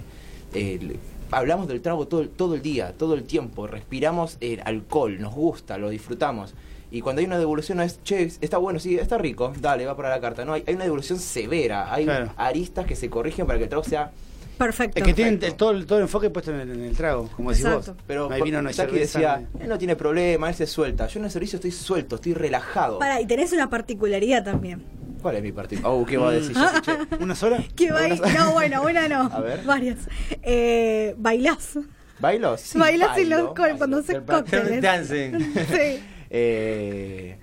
[0.54, 0.98] eh,
[1.32, 5.34] hablamos del trago todo, el- todo el día, todo el tiempo, respiramos el alcohol, nos
[5.34, 6.54] gusta, lo disfrutamos.
[6.92, 9.98] Y cuando hay una devolución no es, che, está bueno, sí, está rico, dale, va
[9.98, 10.46] para la carta.
[10.46, 12.32] No, hay, hay una devolución severa, hay Claro.
[12.38, 14.12] aristas que se corrigen para que el trago sea...
[14.58, 14.98] Perfecto.
[15.00, 15.58] Es que tienen Perfecto.
[15.66, 17.94] todo, el- todo el enfoque puesto en el, en el trago, como decís Exacto.
[17.94, 18.04] vos.
[18.08, 21.08] Pero no hay vino, no decía, él no tiene problema, él se suelta.
[21.08, 23.00] Yo en el servicio estoy suelto, estoy relajado.
[23.00, 24.84] Para, y tenés una particularidad también.
[25.22, 25.82] ¿Cuál es mi partido?
[25.92, 26.56] Oh, ¿qué va a decir?
[26.56, 27.58] Yo, che, ¿Una sola?
[27.78, 29.22] Bail- No, bueno, una no.
[29.34, 29.64] A ver.
[29.64, 29.98] Varias.
[30.44, 31.80] Eh, bailás.
[32.20, 32.58] ¿Bailo?
[32.58, 34.82] Sí, bailás bailo, los cuando haces cócteles.
[34.82, 35.32] dancing.
[35.68, 36.00] Sí.
[36.30, 37.38] Eh,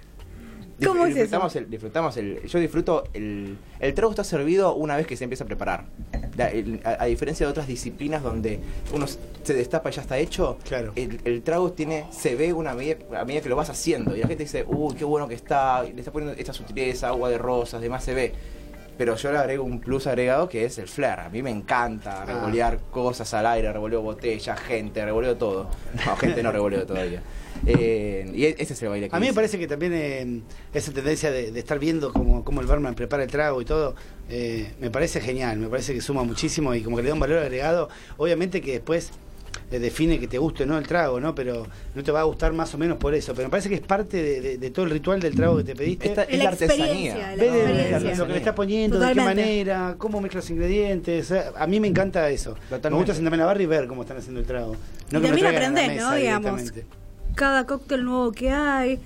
[0.84, 1.58] ¿Cómo es disfrutamos eso?
[1.60, 5.44] El, disfrutamos el, yo disfruto el, el trago está servido una vez que se empieza
[5.44, 5.84] a preparar.
[6.44, 8.60] La- el- a, a diferencia de otras disciplinas donde
[8.92, 10.92] uno se destapa y ya está hecho, Claro.
[10.96, 14.20] el, el trago tiene se ve una medida, a medida que lo vas haciendo y
[14.20, 17.38] la gente dice, uy, qué bueno que está, le está poniendo esta sutileza, agua de
[17.38, 18.32] rosas, demás se ve.
[18.98, 21.18] Pero yo le agrego un plus agregado que es el flair.
[21.20, 25.70] A mí me encanta revolear cosas al aire, revoleo botellas, gente, revoleo todo.
[26.06, 27.22] No, gente no revoleo todavía.
[27.66, 30.40] Eh, y e- ese es el baile que A mí me parece que también eh,
[30.74, 33.94] esa tendencia de, de estar viendo cómo, cómo el barman prepara el trago y todo,
[34.28, 37.20] eh, me parece genial, me parece que suma muchísimo y como que le da un
[37.20, 37.88] valor agregado.
[38.16, 39.10] Obviamente que después
[39.70, 41.34] eh, define que te guste o no el trago, ¿no?
[41.34, 43.34] Pero no te va a gustar más o menos por eso.
[43.34, 45.64] Pero me parece que es parte de, de- de todo el ritual del trago que
[45.64, 46.08] te pediste.
[46.08, 47.14] Esta- Es la la artesanía.
[47.36, 48.14] la experiencia.
[48.16, 51.32] lo que le estás poniendo, de qué manera, cómo mezclas los ingredientes.
[51.32, 52.54] A mí me encanta eso.
[52.70, 54.74] Me gusta sentarme en la barra y ver cómo están haciendo el trago.
[55.10, 56.14] No Y también traigan a la aprendés, ¿no?
[56.14, 56.72] Digamos.
[57.34, 59.00] Cada cóctel nuevo que hay.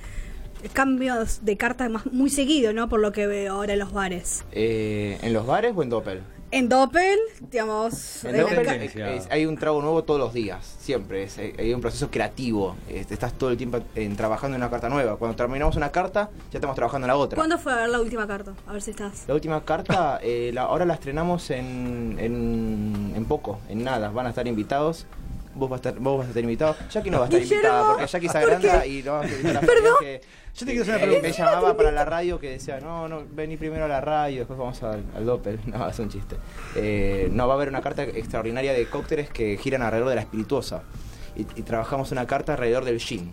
[0.73, 2.89] Cambios de carta más, muy seguido, ¿no?
[2.89, 4.45] Por lo que veo ahora en los bares.
[4.53, 6.23] Eh, ¿En los bares o en Doppel?
[6.51, 7.19] En Doppel,
[7.51, 8.25] digamos.
[8.25, 11.25] En Doppel es- es- hay un trago nuevo todos los días, siempre.
[11.25, 12.77] Es- hay un proceso creativo.
[12.89, 15.17] Este, estás todo el tiempo en- trabajando en una carta nueva.
[15.17, 17.37] Cuando terminamos una carta, ya estamos trabajando en la otra.
[17.37, 18.53] ¿Cuándo fue a ver la última carta?
[18.67, 19.25] A ver si estás.
[19.29, 24.11] La última carta, eh, la- ahora la estrenamos en, en, en poco, en nada.
[24.11, 25.07] Van a estar invitados.
[25.57, 26.77] Vos vas a estar, vos vas a estar invitado.
[26.91, 29.27] Jackie no va a estar Guillermo, invitada porque Jackie se ¿por agranda y no vamos
[29.27, 29.95] a invitar a Perdón.
[30.01, 30.21] Que
[30.55, 31.29] Yo te quiero hacer una pregunta.
[31.29, 34.59] me llamaba para la radio que decía, no, no, vení primero a la radio, después
[34.59, 35.59] vamos al, al Doppel.
[35.67, 36.37] No, es un chiste.
[36.75, 40.21] Eh, no, va a haber una carta extraordinaria de cócteles que giran alrededor de la
[40.23, 40.83] espirituosa.
[41.35, 43.33] Y, y trabajamos una carta alrededor del gin.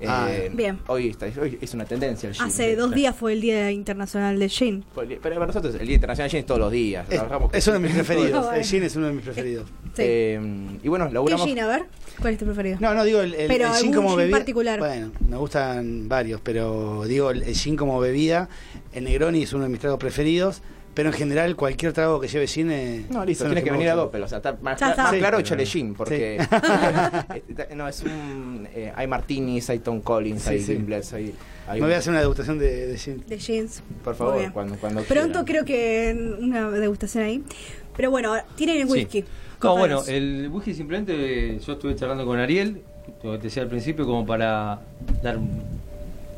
[0.00, 0.78] Eh, Ah, bien.
[0.88, 2.44] Hoy, está, hoy es una tendencia el gin.
[2.44, 4.84] Hace dos días fue el Día Internacional del Gin.
[4.94, 7.06] Pero para nosotros el Día Internacional del Gin es todos los días.
[7.08, 8.54] Es, Trabajamos es uno de mis preferidos.
[8.54, 9.66] El gin es uno de mis preferidos.
[9.94, 10.02] Sí.
[10.04, 10.40] Eh,
[10.82, 11.46] y bueno, ¿Qué laburamos.
[11.46, 11.58] gin?
[11.60, 11.86] A ver,
[12.20, 12.76] ¿cuál es tu preferido?
[12.80, 14.36] No, no digo el, el, Pero el gin algún como gin bebida.
[14.36, 14.78] particular.
[14.80, 18.48] Bueno, me gustan varios, pero digo el, el gin como bebida.
[18.92, 20.60] El Negroni es uno de mis tragos preferidos.
[20.96, 22.70] Pero en general, cualquier trago que lleve gin.
[22.70, 23.94] eh, No, listo, tienes que venir a.
[23.94, 24.96] Doppel, o sea, está más, está.
[24.96, 25.18] más Sí.
[25.18, 26.38] claro échale gin, porque
[27.34, 30.72] eh, no, es un, eh, hay martinis, hay Tom Collins, Sí, hay sí.
[30.72, 31.34] Gimblets, hay,
[31.68, 33.22] hay Me voy a hacer una degustación de, de gin.
[33.26, 33.82] De jeans.
[34.02, 35.44] Por favor, cuando, cuando Pronto quieran.
[35.44, 37.44] creo que una degustación ahí.
[37.96, 38.92] Pero bueno, tienen el Sí.
[38.92, 39.24] whisky.
[39.62, 42.80] No, bueno, el whisky simplemente yo estuve charlando con Ariel,
[43.22, 44.80] lo que te decía al principio, como para
[45.22, 45.75] dar un-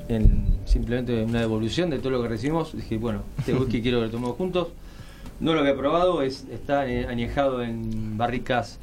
[0.09, 2.75] en- simplemente una devolución de todo lo que recibimos.
[2.77, 4.69] Dije, bueno, este whisky quiero que lo tomemos juntos.
[5.41, 8.79] No lo había probado, es, está añejado en barricas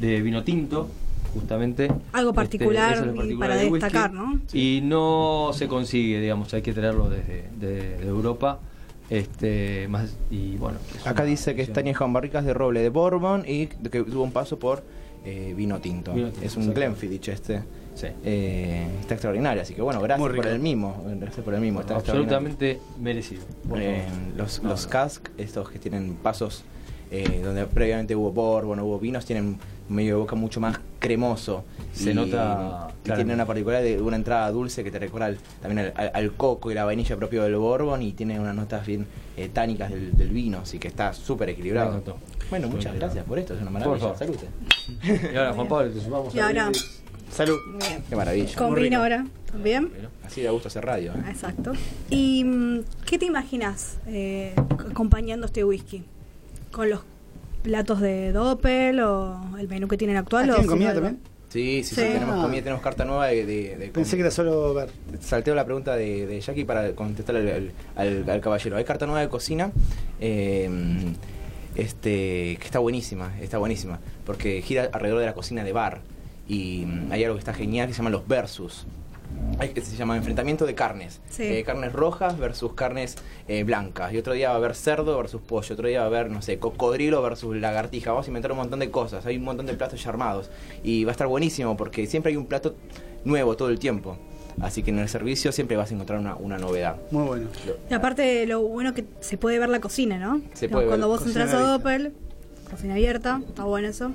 [0.00, 0.88] de vino tinto,
[1.34, 1.88] justamente.
[2.12, 3.70] Algo Este, particular es y para whisky.
[3.72, 4.40] destacar, ¿no?
[4.54, 8.58] Y no se consigue, digamos, hay que traerlo desde de, de Europa.
[9.10, 12.88] Este, más, y bueno, es Acá dice que está añejado en barricas de roble de
[12.88, 14.82] Bourbon y que tuvo un paso por
[15.26, 16.14] eh, vino tinto.
[16.14, 16.72] Vino tinto, es un.
[16.72, 17.62] Glenfiddich este.
[17.94, 18.06] Sí.
[18.24, 21.02] Eh, está extraordinario, así que bueno, gracias por el mimo.
[21.20, 21.96] Gracias por el mimo, está.
[21.96, 23.42] Absolutamente merecido.
[23.76, 24.04] Eh,
[24.36, 24.90] los No, los no.
[24.90, 26.64] cask, estos que tienen pasos
[27.10, 31.64] eh, donde previamente hubo bourbon, hubo vinos, tienen un medio de boca mucho más cremoso.
[31.92, 35.36] Se y, nota y tiene una particularidad de una entrada dulce que te recuerda al-
[35.60, 38.86] también al, al- al coco y la vainilla propio del bourbon y tiene unas notas
[38.86, 42.02] bien eh, tánicas del, del vino, así que está súper equilibrado.
[42.48, 44.14] Bueno, muchas gracias por esto, es una Por maravilla.
[44.14, 44.18] favor.
[44.18, 44.46] Salute.
[45.30, 46.46] Y ahora, Juan Pablo, te sumamos Y a
[47.32, 47.58] Salud.
[48.08, 48.56] Qué maravilla.
[48.56, 49.90] Con vino ahora también.
[50.24, 51.12] Así da gusto hacer radio.
[51.12, 51.22] ¿eh?
[51.30, 51.72] Exacto.
[52.10, 54.54] ¿Y mm, qué te imaginas eh,
[54.90, 56.04] acompañando este whisky?
[56.70, 57.00] ¿Con los
[57.62, 60.50] platos de Doppel o el menú que tienen actual?
[60.50, 61.02] Ah, ¿Tienen comida algo?
[61.02, 61.22] también?
[61.48, 62.00] Sí, sí, sí, Sí.
[62.12, 62.42] tenemos Ah.
[62.42, 64.88] comida, tenemos carta nueva de, de, de Pensé que era solo ver.
[65.20, 68.76] salteo la pregunta de, de Jackie para contestar al, al- al- al caballero.
[68.76, 69.70] Hay carta nueva de cocina,
[70.18, 70.68] eh,
[71.74, 76.00] este, que está buenísima, está buenísima, porque gira alrededor de la cocina de bar.
[76.48, 78.86] Y mm, hay algo que está genial que se llama los versus.
[79.58, 81.20] Hay que se llama enfrentamiento de carnes.
[81.30, 81.44] Sí.
[81.44, 83.16] Eh, carnes rojas versus carnes
[83.48, 84.12] eh, blancas.
[84.12, 85.74] Y otro día va a haber cerdo versus pollo.
[85.74, 88.10] Otro día va a haber, no sé, cocodrilo versus lagartija.
[88.10, 89.24] Vamos a inventar un montón de cosas.
[89.26, 90.50] Hay un montón de platos ya armados.
[90.82, 92.74] Y va a estar buenísimo porque siempre hay un plato
[93.24, 94.18] nuevo todo el tiempo.
[94.60, 96.96] Así que en el servicio siempre vas a encontrar una, una novedad.
[97.10, 97.48] Muy bueno.
[97.90, 100.42] Y aparte, lo bueno que se puede ver la cocina, ¿no?
[100.52, 101.66] Se No, puede ver Cuando vos cocina entras a.
[101.66, 102.12] Doppel,
[102.70, 104.12] cocina abierta, está bueno eso.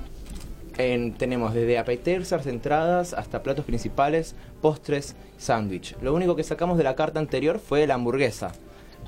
[0.78, 5.96] En- tenemos desde appetizers, entradas, hasta platos principales, postres, sándwich.
[6.00, 8.52] Lo único que sacamos de la carta anterior fue la hamburguesa.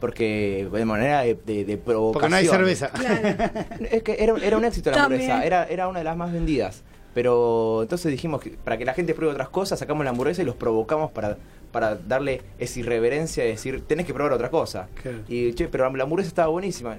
[0.00, 2.12] Porque de manera de, de, de provocación.
[2.12, 2.88] Porque no hay cerveza.
[2.88, 3.86] Claro.
[3.90, 6.82] Es que era, era un éxito la hamburguesa, era, era una de las más vendidas.
[7.12, 10.44] Pero entonces dijimos que para que la gente pruebe otras cosas, sacamos la hamburguesa y
[10.44, 11.36] los provocamos para,
[11.72, 14.88] para darle esa irreverencia de decir, tenés que probar otra cosa.
[15.28, 16.96] Y che, pero la hamburguesa estaba buenísima.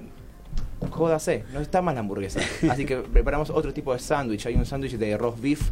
[0.90, 2.40] Jódase, no está mal la hamburguesa.
[2.68, 4.46] Así que preparamos otro tipo de sándwich.
[4.46, 5.70] Hay un sándwich de roast beef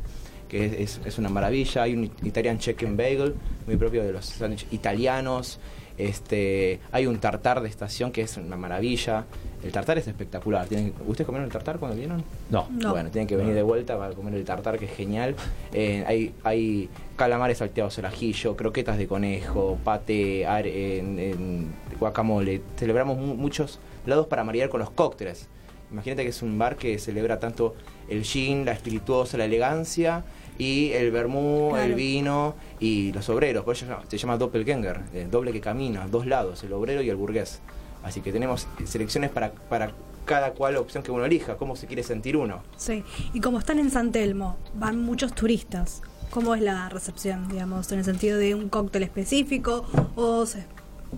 [0.49, 1.83] que es, es- es una maravilla.
[1.83, 3.35] Hay un Italian chicken bagel,
[3.67, 5.59] muy propio de los sándwiches italianos.
[5.99, 9.27] Este, hay un tartar de estación que es una maravilla.
[9.63, 10.67] El tartar es espectacular.
[10.67, 12.25] ¿Tienen- ¿Ustedes comieron el tartar cuando vinieron?
[12.49, 12.67] No.
[12.71, 12.91] No.
[12.93, 15.35] Bueno, tienen que venir de vuelta para comer el tartar, que es genial.
[15.75, 21.67] Eh, hay, hay calamares salteados al ajillo, croquetas de conejo, pate, ar- en- en
[21.99, 22.63] guacamole.
[22.79, 25.49] Celebramos mu- muchos lados para marear con los cócteles.
[25.91, 27.75] Imagínate que es un bar que celebra tanto
[28.09, 30.25] el gin, la espirituosa, la elegancia
[30.57, 31.85] y el vermú, Claro.
[31.85, 33.65] el vino y los obreros.
[33.65, 37.17] Por eso se llama- doppelganger, el doble que camina, dos lados, el obrero y el
[37.17, 37.61] burgués.
[38.05, 39.93] Así que tenemos selecciones para, para
[40.25, 42.63] cada cual opción que uno elija, cómo se quiere sentir uno.
[42.77, 43.03] Sí.
[43.35, 46.03] Y como están en San Telmo, van muchos turistas.
[46.31, 49.85] ¿Cómo es la recepción, digamos, en el sentido de un cóctel específico?
[50.15, 50.65] ¿O se,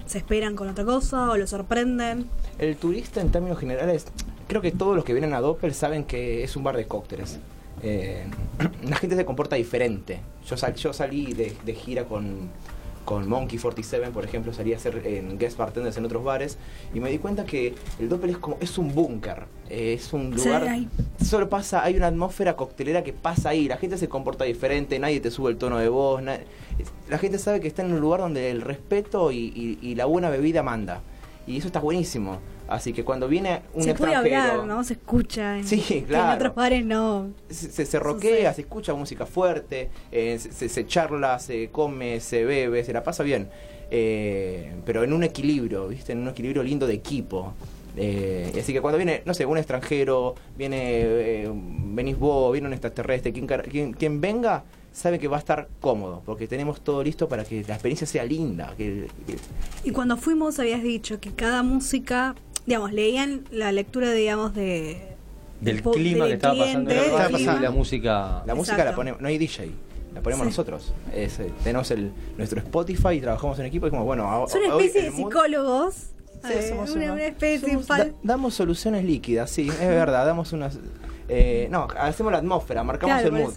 [0.06, 1.30] se esperan con otra cosa?
[1.30, 2.26] ¿O lo sorprenden?
[2.58, 4.06] El turista en términos generales,
[4.48, 7.38] creo que todos los que vienen a Doppel saben que es un bar de cócteles.
[7.82, 8.24] Eh,
[8.88, 10.20] la gente se comporta diferente.
[10.46, 12.50] Yo, sal- yo salí de, de gira con,
[13.04, 16.58] con Monkey 47, por ejemplo, salí a hacer en guest bartenders en otros bares
[16.94, 20.62] y me di cuenta que el Doppel es como es un búnker, es un lugar
[20.68, 20.88] hay-
[21.24, 25.20] solo pasa, hay una atmósfera coctelera que pasa ahí, la gente se comporta diferente, nadie
[25.20, 26.38] te sube el tono de voz, na-
[27.08, 30.04] la gente sabe que está en un lugar donde el respeto y, y- y la
[30.06, 31.00] buena bebida manda.
[31.46, 32.38] Y eso está buenísimo.
[32.74, 34.84] Así que cuando viene un se puede extranjero, hablar, ¿no?
[34.84, 35.58] Se escucha.
[35.58, 36.30] En, Sí, claro.
[36.30, 37.30] En otros bares no.
[37.50, 42.82] se, se, roquea, se escucha música fuerte, eh, se, se- charla, se come, se bebe,
[42.84, 43.48] se la pasa bien.
[43.90, 46.12] Eh, pero en un equilibrio, ¿viste?
[46.12, 47.52] En un equilibrio lindo de equipo.
[47.94, 52.72] Eh, así que cuando viene, no sé, un extranjero, viene, eh, venís vos, viene un
[52.72, 57.28] extraterrestre, quien, quien, quien venga, sabe que va a estar cómodo, porque tenemos todo listo
[57.28, 58.72] para que la experiencia sea linda.
[58.78, 59.36] Que, que-
[59.84, 62.34] Y cuando fuimos habías dicho que cada música,
[62.66, 65.08] digamos, leían la lectura, digamos, de...
[65.60, 67.60] Del po- clima del que estaba pasando cliente, Estaba y pasando.
[67.60, 68.42] la música.
[68.46, 69.70] la música la ponemos, no hay DJ.
[70.14, 70.50] La ponemos Sí.
[70.50, 70.92] nosotros.
[71.14, 73.86] Es, eh, tenemos el, nuestro Spotify y trabajamos en equipo.
[73.86, 75.94] Y como, bueno, Son una especie de psicólogos
[76.44, 80.26] Sí, somos una, una- una especie somos- fal- da- damos soluciones líquidas, sí, es verdad,
[80.26, 80.76] damos unas...
[81.28, 83.54] eh, no, hacemos la atmósfera, marcamos Claro, el mood.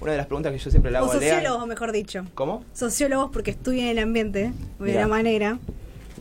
[0.00, 2.24] Una de las preguntas que yo siempre le hago o a Lea- sociólogos, mejor dicho.
[2.34, 2.64] ¿Cómo?
[2.72, 5.58] Sociólogos porque estudian el ambiente de la manera.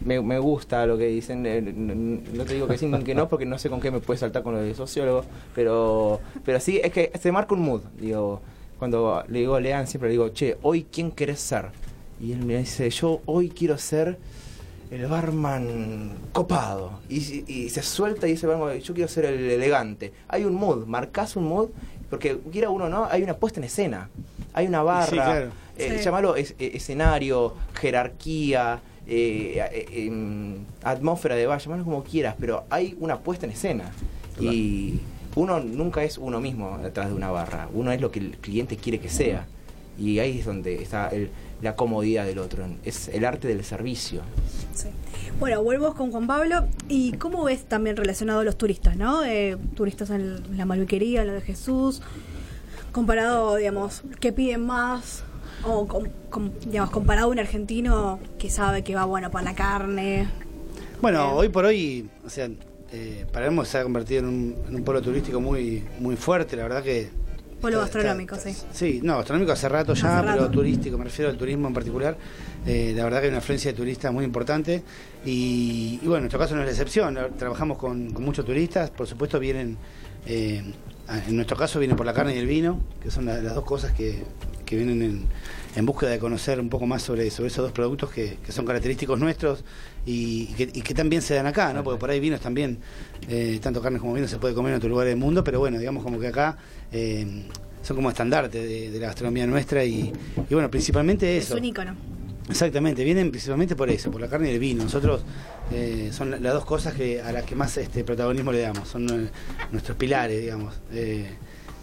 [0.04, 3.30] Me, me gusta lo que dicen, eh, no te digo que sí ni que no,
[3.30, 5.24] porque no sé con qué me puede saltar con lo de sociólogo,
[5.54, 8.42] pero, pero sí, es que se marca un mood, digo,
[8.80, 11.68] cuando le digo a Lean siempre le digo, che, hoy quién querés ser,
[12.20, 14.18] y él me dice, yo hoy quiero ser
[14.90, 19.52] el barman copado, y, si- y se suelta y dice, barman, yo quiero ser el
[19.52, 21.70] elegante, hay un mood, marcás un mood,
[22.10, 24.10] porque quiera uno o no, hay una puesta en escena,
[24.54, 25.50] hay una barra, Sí, claro.
[25.78, 26.04] eh, Sí.
[26.04, 28.80] llámalo es- eh, escenario, jerarquía,
[29.14, 33.92] eh, eh, em, atmósfera de bar, llámalo como quieras, pero hay una puesta en escena.
[34.40, 35.00] Y
[35.36, 38.78] uno nunca es uno mismo detrás de una barra, uno es lo que el cliente
[38.78, 39.46] quiere que sea.
[40.00, 41.30] Y ahí es donde está el-
[41.62, 44.22] la comodidad del otro, es el arte del servicio.
[44.74, 44.88] Sí.
[45.40, 46.66] Bueno, vuelvo con Juan Pablo.
[46.88, 49.24] ¿Y cómo ves también relacionado a los turistas, no?
[49.26, 52.02] Eh, turistas en la Malviquería, lo de Jesús,
[52.92, 55.24] comparado, digamos, ¿qué piden más?
[55.64, 59.56] O, com- com- digamos, comparado a un argentino que sabe que va bueno para la
[59.56, 60.28] carne.
[61.02, 61.34] Bueno, Eh.
[61.36, 62.50] hoy por hoy, o sea,
[62.92, 66.64] eh, Palermo se ha convertido en un, en un polo turístico muy muy fuerte, la
[66.64, 67.10] verdad que...
[67.62, 68.56] Polo está- gastronómico, sí.
[68.74, 72.18] Sí, no, gastronómico hace rato ya, Hace pero turístico, me refiero al turismo en particular.
[72.66, 74.82] Eh, la verdad que hay una afluencia de turistas muy importante
[75.24, 77.18] y, y bueno, en nuestro caso no es la excepción.
[77.38, 79.78] Trabajamos con, con muchos turistas, por supuesto vienen,
[80.26, 80.64] eh,
[81.28, 83.64] en nuestro caso vienen por la carne y el vino, que son la- las dos
[83.64, 84.24] cosas que,
[84.72, 85.22] que vienen en,
[85.76, 88.66] en búsqueda de conocer un poco más sobre, sobre esos dos productos que, que son
[88.66, 89.66] característicos nuestros
[90.06, 91.84] y, y que, y que también se dan acá, ¿no?
[91.84, 92.78] Porque por ahí vinos también,
[93.28, 95.78] eh, tanto carne como vino se puede comer en otro lugar del mundo, pero bueno,
[95.78, 96.58] digamos como que acá
[96.94, 97.44] eh,
[97.84, 100.14] son como estandarte de, de la gastronomía nuestra y,
[100.50, 101.58] y bueno, principalmente Es eso.
[101.58, 101.96] un ícono.
[102.50, 104.84] Exactamente, vienen principalmente por eso, por la carne y el vino.
[104.84, 105.22] Nosotros
[105.74, 108.88] eh, son la- las dos cosas que a las que más este protagonismo le damos,
[108.88, 109.30] son
[109.72, 110.74] nuestros pilares, digamos,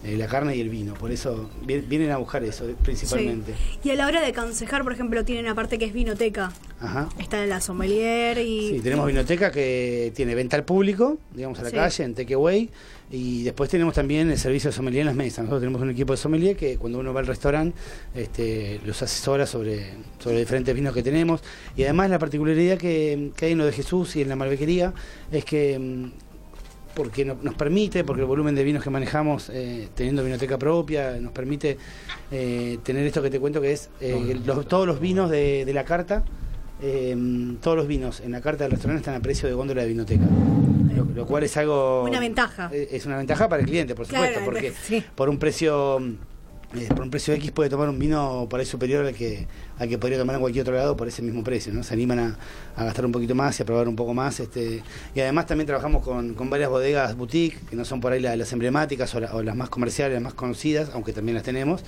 [0.03, 0.93] eh, eh, la carne y el vino.
[0.93, 3.53] Por eso vi- vienen a buscar eso principalmente.
[3.53, 3.79] Sí.
[3.89, 6.51] Y a la hora de aconsejar, por ejemplo, tienen una parte que es vinoteca.
[6.81, 7.09] Ajá.
[7.19, 8.69] Está en la sommelier y...
[8.75, 11.75] Sí, tenemos vinoteca que tiene venta al público, digamos a la Sí.
[11.75, 12.69] calle, en takeaway,
[13.11, 15.39] y después tenemos también el servicio de sommelier en las mesas.
[15.39, 17.77] Nosotros tenemos un equipo de sommelier que cuando uno va al restaurante
[18.15, 21.41] este, los asesora sobre, sobre diferentes vinos que tenemos.
[21.75, 24.93] Y además la particularidad que, que hay en lo de Jesús y en la malbequería
[25.31, 26.11] es que mm,
[26.99, 31.13] porque no- nos permite, porque el volumen de vinos que manejamos, eh, teniendo vinoteca propia,
[31.21, 31.77] nos permite
[32.29, 35.73] eh, tener esto que te cuento que es eh, los- todos los vinos de, de
[35.73, 36.25] la carta,
[36.81, 37.15] eh,
[37.61, 40.25] todos los vinos en la carta del restaurante están a precio de góndola de vinoteca.
[40.93, 42.03] Lo, lo cual es algo...
[42.03, 42.69] Una ventaja.
[42.73, 45.01] Es una ventaja para el cliente, por Claro, supuesto, porque sí.
[45.15, 46.01] por un precio
[46.75, 49.47] eh, por un precio X puede tomar un vino por ahí superior al que,
[49.79, 51.81] al que podría tomar en cualquier otro lado por ese mismo precio, ¿no?
[51.83, 52.37] Se animan a,
[52.75, 54.39] a gastar un poquito más y a probar un poco más.
[54.39, 54.83] Este,
[55.15, 58.35] y además también trabajamos con, con varias bodegas boutique, que no son por ahí la-
[58.35, 61.81] las emblemáticas o, la- o las más comerciales, las más conocidas, aunque también las tenemos.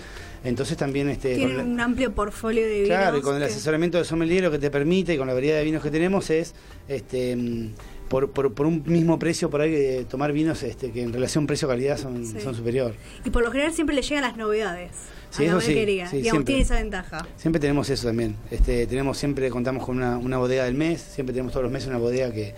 [0.44, 2.88] Entonces también este, Tienen la- un amplio portfolio de vinos.
[2.88, 5.58] Claro, y con el asesoramiento de sommelier lo que te permite y con la variedad
[5.60, 6.56] de vinos que tenemos es
[6.88, 7.70] este mm,
[8.12, 11.48] por, por, por un mismo precio por ahí eh, tomar vinos este, que en relación
[11.48, 12.40] precio-calidad son, Sí.
[12.42, 12.94] son superior.
[13.26, 14.92] Y por lo general siempre le llegan las novedades.
[15.30, 16.08] Sí, a la eso sí, malquería.
[16.08, 16.46] sí, Digamos, siempre.
[16.54, 17.26] tiene esa ventaja.
[17.38, 18.36] Siempre tenemos eso también.
[18.52, 21.88] Este, tenemos siempre contamos con una, una bodega del mes, siempre tenemos todos los meses
[21.88, 22.54] una bodega que,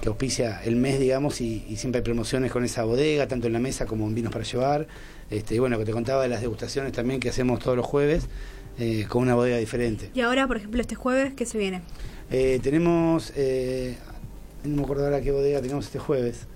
[0.00, 3.52] que auspicia el mes, digamos, y, y siempre hay promociones con esa bodega, tanto en
[3.52, 4.86] la mesa como en vinos para llevar.
[5.30, 8.26] Este, y bueno, que te contaba de las degustaciones también que hacemos todos los jueves
[8.78, 10.10] eh, con una bodega diferente.
[10.14, 11.82] Y ahora, por ejemplo, este jueves, ¿qué se viene?
[12.30, 13.96] Eh, tenemos, eh,
[14.64, 16.46] no me acuerdo ahora qué bodega tenemos este jueves.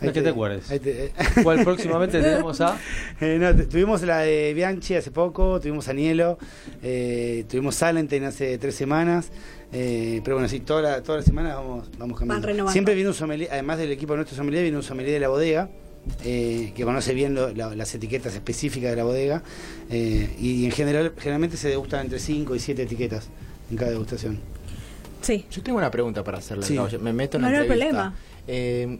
[0.00, 0.70] No es que te acuerdes.
[0.70, 1.12] ahí te-
[1.42, 2.76] ¿Cuál próximamente tenemos a?
[3.20, 6.36] Eh, no, tu- tuvimos la de Bianchi hace poco, tuvimos Anielo,
[6.82, 9.28] eh, tuvimos Salenten hace tres semanas,
[9.72, 12.46] eh, pero bueno, sí, toda la, toda la semana vamos, vamos cambiando.
[12.46, 12.72] renovando.
[12.72, 15.28] Siempre viene un sommelier, además del equipo de nuestro sommelier, viene un sommelier de la
[15.28, 15.70] bodega,
[16.24, 19.42] eh, que conoce bien lo- la- las etiquetas específicas de la bodega,
[19.90, 23.28] eh, y en general, generalmente se degustan entre 5 y 7 etiquetas
[23.70, 24.40] en cada degustación.
[25.24, 25.46] Sí.
[25.50, 26.64] Yo tengo una pregunta para hacerle.
[26.64, 26.76] Sí.
[26.76, 26.88] Gabo.
[27.00, 27.88] Me meto en No, la no entrevista.
[27.88, 28.14] problema.
[28.46, 28.98] Eh,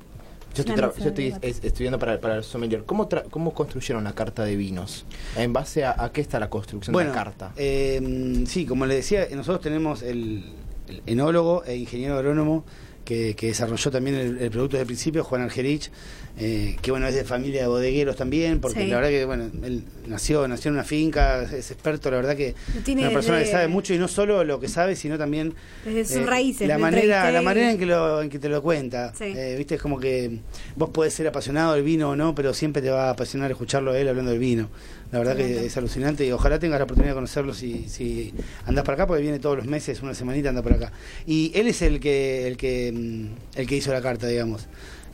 [0.54, 2.84] yo estoy, tra- yo estoy es- estudiando para, para el sommelier.
[2.84, 5.04] ¿Cómo, tra- ¿Cómo construyeron la carta de vinos?
[5.36, 7.52] ¿En base a, a qué está la construcción de la carta?
[7.56, 10.44] eh, sí, como le decía, nosotros tenemos el,
[10.88, 12.64] el enólogo e ingeniero agrónomo
[13.04, 15.90] que, que desarrolló también el, el producto desde el principio, Juan Argerich,
[16.36, 18.86] eh, que bueno, es de familia de bodegueros también, porque Sí.
[18.88, 22.54] la verdad que bueno, él nació, nació en una finca, es experto, la verdad que
[22.84, 26.04] Tiene una persona que sabe mucho y no solo lo que sabe, sino también Desde
[26.04, 26.66] sus eh, raíces.
[26.66, 29.24] la manera la manera en que lo en que te lo cuenta Sí.
[29.26, 30.40] Eh, viste es como que
[30.74, 33.92] vos podés ser apasionado del vino o no pero siempre te va a apasionar escucharlo
[33.92, 34.70] a él hablando del vino
[35.14, 38.34] la verdad que es alucinante y ojalá tengas la oportunidad de conocerlo si, si
[38.66, 40.90] andás para acá porque viene todos los meses una semanita anda por acá
[41.24, 44.66] y él es el que el que mm, el que hizo la carta, digamos.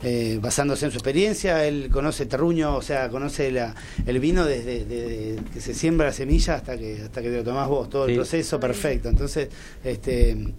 [0.03, 3.75] Eh, basándose en su experiencia, él conoce terruño, o sea, conoce la,
[4.07, 7.43] el vino desde, desde que se siembra la semilla hasta que hasta que te lo
[7.43, 9.09] tomás vos, todo el proceso perfecto.
[9.09, 9.49] Entonces,
[9.83, 10.53] este,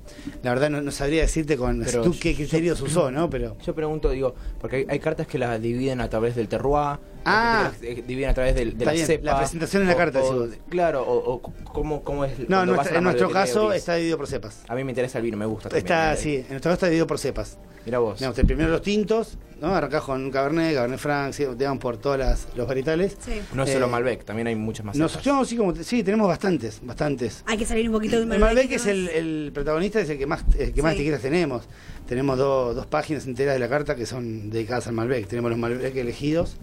[0.44, 3.28] la verdad no, no sabría decirte con Pero tú qué yo- criterios usó, ¿no?
[3.30, 6.98] Pero Yo pregunto, digo, porque hay, hay cartas que las dividen a través del terroir,
[7.24, 7.70] Ah.
[7.74, 9.24] hay que las, eh, dividen a través del, de la bien, cepa.
[9.24, 10.48] la presentación en la carta, o-.
[10.68, 12.48] Claro, o, o cómo, cómo es.
[12.48, 14.60] no, nuestra- en nuestro caso está dividido por cepas.
[14.68, 15.84] A mí me interesa el vino, me gusta también.
[15.84, 16.16] Está, ¿eh?
[16.16, 17.58] sí, en nuestro caso está dividido por cepas.
[17.84, 18.18] Mira vos.
[18.18, 19.74] Digamos, el primero los tintos, ¿no?
[19.74, 23.16] Arrancás con un Cabernet, Cabernet Franc, sí, digamos, por todos las, los varietales.
[23.20, 23.40] Sí.
[23.54, 24.96] no es solo eh, Malbec, también hay muchas más.
[24.96, 25.26] Nos, cepas.
[25.26, 27.42] no, sí, como, sí, tenemos bastantes, bastantes.
[27.46, 30.26] Hay que salir un poquito del El Malbec es el, el protagonista, es el que
[30.26, 30.98] más, el que más Sí.
[30.98, 31.64] etiquetas tenemos.
[32.06, 35.26] Tenemos do- dos páginas enteras de la carta que son dedicadas al Malbec.
[35.26, 36.56] Tenemos los Malbec elegidos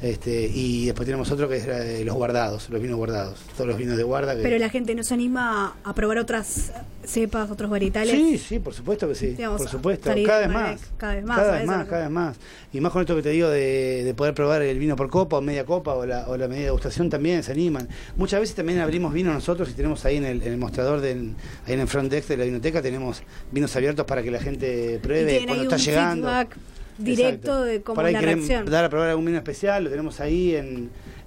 [0.00, 3.40] este, y después tenemos otro que es eh, los guardados, los vinos guardados.
[3.54, 4.34] Todos los vinos de guarda.
[4.34, 4.42] Que...
[4.42, 6.72] Pero la gente no se anima a probar otras
[7.04, 8.14] cepas, otros varietales.
[8.14, 9.26] Sí, sí, por supuesto que sí.
[9.28, 10.10] Digamos, por supuesto.
[10.24, 10.80] Cada vez, más.
[10.96, 12.36] cada vez más, Cada vez más, cada vez más.
[12.72, 15.36] Y más con esto que te digo de, de poder probar el vino por copa
[15.36, 17.88] o media copa o la, o la media degustación también se animan.
[18.16, 21.34] Muchas veces también abrimos vino nosotros y tenemos ahí en el, en el mostrador, del,
[21.66, 24.98] ahí en el front desk de la vinoteca, tenemos vinos abiertos para que la gente
[25.02, 26.28] pruebe cuando está llegando.
[26.28, 26.56] feedback
[27.04, 27.62] directo Exacto.
[27.64, 28.64] de cómo la reacción.
[28.66, 30.66] dar a probar algún vino especial, lo tenemos ahí en,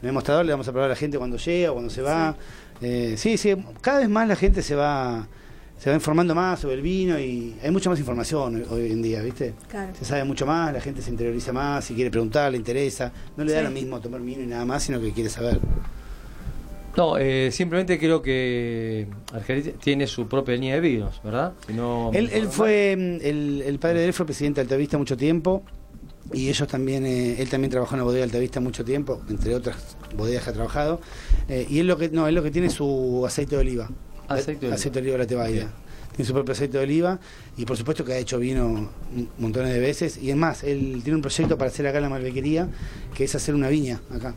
[0.02, 2.36] en el mostrador, le damos a probar a la gente cuando llega cuando se va.
[2.82, 5.28] Eh, sí, sí, cada vez más la gente se va
[5.78, 9.02] se va informando más sobre el vino y hay mucha más información hoy, hoy en
[9.02, 9.54] día, ¿viste?
[9.70, 9.94] Claro.
[10.00, 13.12] Se sabe mucho más, la gente se interioriza más, si quiere preguntar, le interesa.
[13.36, 13.66] No le da Sí.
[13.66, 15.60] lo mismo tomar vino y nada más, sino que quiere saber.
[16.98, 21.54] No, eh, simplemente creo que Argelia tiene su propia línea de vinos, ¿verdad?
[21.68, 24.98] Si no Él, él fue, mm, el, el padre de él fue presidente de Altavista
[24.98, 25.64] mucho tiempo
[26.34, 29.54] y ellos también, eh, él también trabajó en la bodega de Altavista mucho tiempo, entre
[29.56, 31.02] otras bodegas que ha trabajado.
[31.50, 33.90] Eh, y él lo que, no, él lo que tiene es su aceite de oliva.
[34.28, 34.76] Aceite de oliva.
[34.76, 35.74] Aceite de oliva de la Tebaida.
[36.16, 37.20] Tiene su propio aceite de oliva
[37.58, 38.90] y por supuesto que ha hecho vino
[39.38, 40.18] montones de veces.
[40.18, 42.70] Y es más, él tiene un proyecto para hacer acá en la Malbequería,
[43.14, 44.34] que es hacer una viña acá.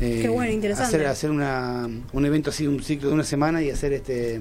[0.00, 0.96] Eh, Qué bueno, interesante.
[0.96, 4.40] Hacer, hacer una, un evento así, un ciclo de una semana y hacer este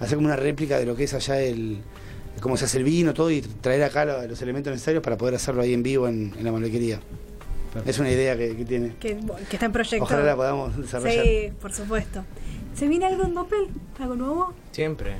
[0.00, 1.78] hacer como una réplica de lo que es allá el
[2.40, 5.34] cómo se hace el vino, todo y traer acá lo- los elementos necesarios para poder
[5.34, 7.00] hacerlo ahí en vivo en, en la Malbequería.
[7.84, 8.94] Es una idea que, que tiene.
[8.98, 9.18] Que,
[9.50, 10.02] que está en proyecto.
[10.04, 11.24] Ojalá la podamos desarrollar.
[11.24, 12.24] Sí, por supuesto.
[12.76, 13.68] ¿Se viene algo en Doppel?
[13.98, 14.52] ¿Algo nuevo?
[14.72, 15.14] Siempre.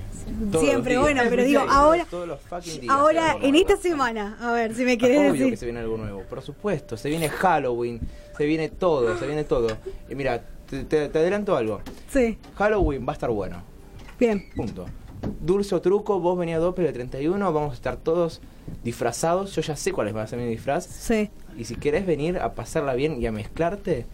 [0.52, 1.14] Todos Siempre, los días.
[1.14, 4.84] bueno, pero digo, ahora- todos los fucking días Ahora, en esta semana, a ver si
[4.84, 5.50] me querés Obvio decir.
[5.50, 6.96] que se viene algo nuevo, por supuesto.
[6.98, 8.00] Se viene Halloween,
[8.36, 9.68] se viene todo, se viene todo.
[10.11, 11.80] Y mira, te, te- te adelanto algo.
[12.11, 13.62] Sí, Halloween va a estar bueno.
[14.18, 14.50] bien.
[14.54, 14.84] Punto.
[15.40, 18.42] Dulce o truco, vos venía a Doppel el 31, vamos a estar todos
[18.84, 19.54] disfrazados.
[19.54, 20.84] Yo ya sé cuál va a ser mi disfraz.
[20.84, 21.30] Sí.
[21.57, 24.04] Y si querés venir a pasarla bien y a mezclarte,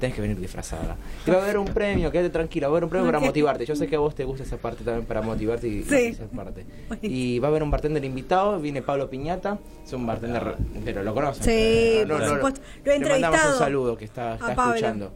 [0.00, 0.96] tenés que venir disfrazada.
[1.26, 3.64] Y va a haber un premio, quédate tranquila, va a haber un premio para motivarte.
[3.66, 5.94] Yo sé que a vos te gusta esa parte también para motivarte y, Sí.
[6.06, 6.64] esa parte.
[7.02, 11.14] Y va a haber un bartender invitado, viene Pablo Piñata, es un bartender, pero lo
[11.14, 11.44] conocen.
[11.44, 12.60] Sí, Eh, por supuesto.
[12.84, 15.12] Lo he Le mandamos un saludo que está, está escuchando.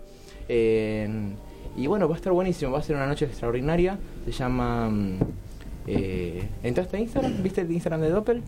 [0.49, 1.09] Eh,
[1.77, 3.99] y bueno, va a estar buenísimo, va a ser una noche extraordinaria.
[4.25, 4.89] Se llama...
[4.91, 5.19] mm,
[5.87, 7.43] Eh, ¿Entraste a Instagram?
[7.43, 8.43] ¿Viste el Instagram de Doppel?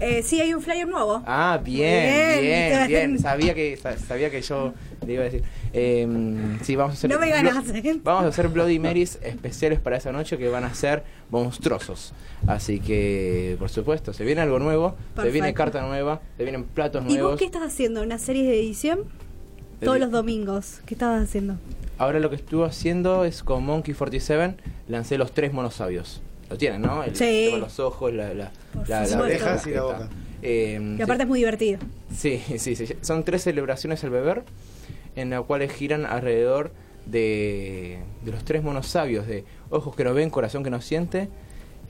[0.00, 1.22] Eh, sí, hay un flyer nuevo.
[1.26, 3.18] Ah, bien, Bien, bien.
[3.18, 4.72] Sabía que sa- sabía que yo
[5.06, 5.42] le iba a decir.
[5.72, 6.06] Eh,
[6.62, 7.10] sí, vamos a hacer.
[7.10, 8.00] No me ganas, ¿eh?
[8.04, 12.12] Vamos a hacer Bloody Marys especiales para esa noche que van a ser monstruosos.
[12.46, 17.02] Así que, por supuesto, se viene algo nuevo, se viene carta nueva, se vienen platos
[17.08, 17.30] ¿Y nuevos.
[17.32, 18.02] vos qué estás haciendo?
[18.02, 19.00] ¿Una serie de edición?
[19.80, 20.80] De- Todos los domingos.
[20.86, 21.56] ¿Qué estabas haciendo?
[21.98, 24.54] Ahora lo que estuve haciendo es con Monkey 47
[24.86, 26.22] lancé los tres monosabios.
[26.50, 27.04] Lo tienen, ¿no?
[27.04, 27.50] El, Sí.
[27.58, 28.52] los ojos, la, la,
[28.86, 30.08] la, orejas y la boca.
[30.42, 31.78] Eh, Y aparte es muy divertido.
[32.14, 32.86] Sí, sí, sí.
[33.02, 34.42] Son tres celebraciones al beber,
[35.16, 36.70] en las cuales giran alrededor
[37.06, 41.28] de, de los tres monosabios, de ojos que no ven, corazón que no siente.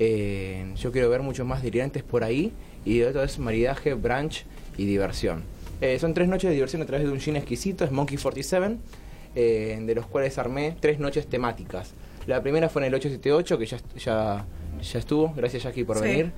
[0.01, 2.53] Eh, yo quiero ver muchos más delirantes por ahí.
[2.85, 4.45] Y de otro es maridaje, brunch
[4.77, 5.43] y diversión.
[5.81, 8.77] Eh, son tres noches de diversión a través de un gin exquisito, es Monkey 47,
[9.35, 11.93] eh, de los cuales armé tres noches temáticas.
[12.29, 14.45] La primera fue en el 878, que ya, ya,
[14.83, 15.33] ya estuvo.
[15.35, 16.03] Gracias, Jackie, por Sí.
[16.05, 16.33] venir.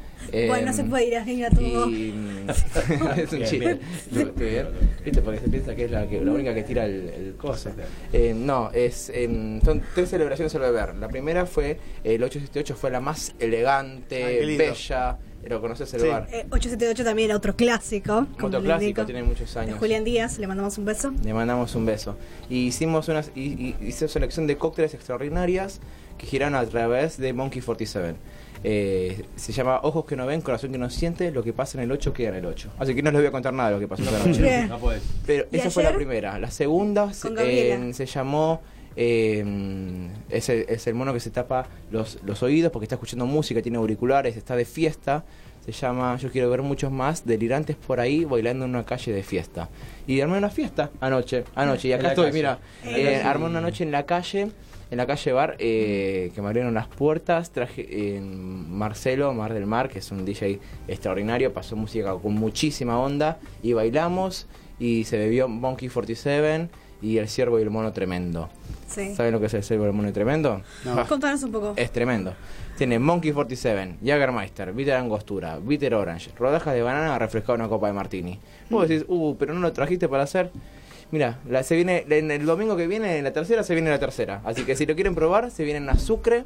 [0.47, 1.91] bueno, no Eh, se puede ir a ir a todo.
[1.91, 2.15] y
[3.19, 3.81] es un chiste.
[4.13, 4.69] ¿Viste bien?
[5.05, 5.21] ¿Viste?
[5.21, 7.71] Porque se piensa que es la, que, la única que tira el, el coso.
[8.13, 10.95] Eh, no, es, em, son tres celebraciones al beber.
[10.95, 15.19] La primera fue, el 878 fue la más elegante, Ay, bella.
[15.45, 16.07] ¿Lo conoces el Sí.
[16.07, 16.29] lugar?
[16.31, 18.27] Eh, 878 también, otro clásico.
[18.43, 19.79] Otro clásico, tiene muchos De años.
[19.79, 21.13] Julián Díaz, le mandamos un beso.
[21.25, 22.17] Le mandamos un beso.
[22.49, 25.81] Y hicimos una y, y- hice selección de cócteles extraordinarias
[26.19, 28.17] que giran a través de Monkey 47.
[28.63, 31.85] Eh, se llama Ojos que no ven, corazón que no siente, lo que pasa en
[31.85, 32.69] el 8 queda en el 8.
[32.79, 34.43] Así que no les voy a contar nada de lo que pasó esa noche.
[34.43, 34.69] Bien.
[34.69, 35.03] No podés.
[35.27, 36.39] Pero ¿Y esa fue la primera.
[36.39, 38.61] La segunda eh, se llamó.
[39.03, 39.43] Eh,
[40.29, 43.63] es, el, es el mono que se tapa los, los oídos porque está escuchando música,
[43.63, 45.25] tiene auriculares, está de fiesta.
[45.65, 49.23] Se llama Yo quiero ver muchos más delirantes por ahí bailando en una calle de
[49.23, 49.71] fiesta.
[50.07, 51.89] Y armé una fiesta anoche, anoche.
[51.89, 52.35] Y acá estoy, calle.
[52.37, 52.59] mira.
[52.85, 54.51] Eh, armé una noche en la calle,
[54.91, 57.53] en la calle Bar, eh, que me abrieron las puertas.
[57.53, 61.55] Traje en Marcelo, Mar del Mar, que es un DJ extraordinario.
[61.55, 63.39] Pasó música con muchísima onda.
[63.63, 64.47] Y bailamos.
[64.79, 66.69] Y se bebió Monkey 47
[67.03, 68.49] y el ciervo y el mono tremendo.
[68.87, 69.15] Sí.
[69.15, 70.63] ¿Saben lo que es el ciervo y el mono tremendo?
[70.85, 71.01] No.
[71.01, 71.75] Ah, Contanos un poco.
[71.77, 72.35] es tremendo.
[72.77, 77.87] Tiene Monkey 47, Jagermeister, Bitter Angostura, Bitter Orange, rodajas de banana refrescado en una copa
[77.89, 78.41] de martini.
[78.71, 80.51] Vos decís, uh, pero no lo trajiste para hacer.
[81.11, 83.99] Mira, la, se viene, en el domingo que viene, en la tercera, se viene la
[83.99, 84.41] tercera.
[84.45, 86.45] Así que si lo quieren probar, se vienen a Sucre.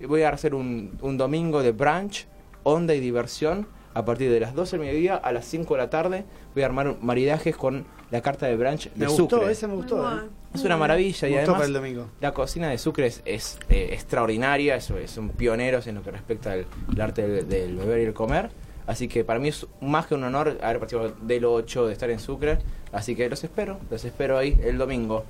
[0.00, 2.26] Y Voy a hacer un, un domingo de brunch,
[2.62, 3.66] onda y diversión.
[3.92, 6.24] A partir de las 12 del mediodía a las 5 de la tarde
[6.54, 9.52] voy a armar maridajes con la carta de brunch de Me gustó, Sucre.
[9.52, 10.10] ese me gustó.
[10.10, 10.22] ¿eh?
[10.54, 12.10] Es una maravilla y Me gustó además para el domingo.
[12.20, 16.10] la cocina de Sucre es, es, eh, extraordinaria, eso es, son pioneros en lo que
[16.10, 16.66] respecta al,
[17.00, 18.50] arte del, del beber y el comer.
[18.86, 22.10] Así que para mí es más que un honor haber participado del 8, de estar
[22.10, 22.58] en Sucre.
[22.90, 25.24] Así que los espero, los espero ahí el domingo.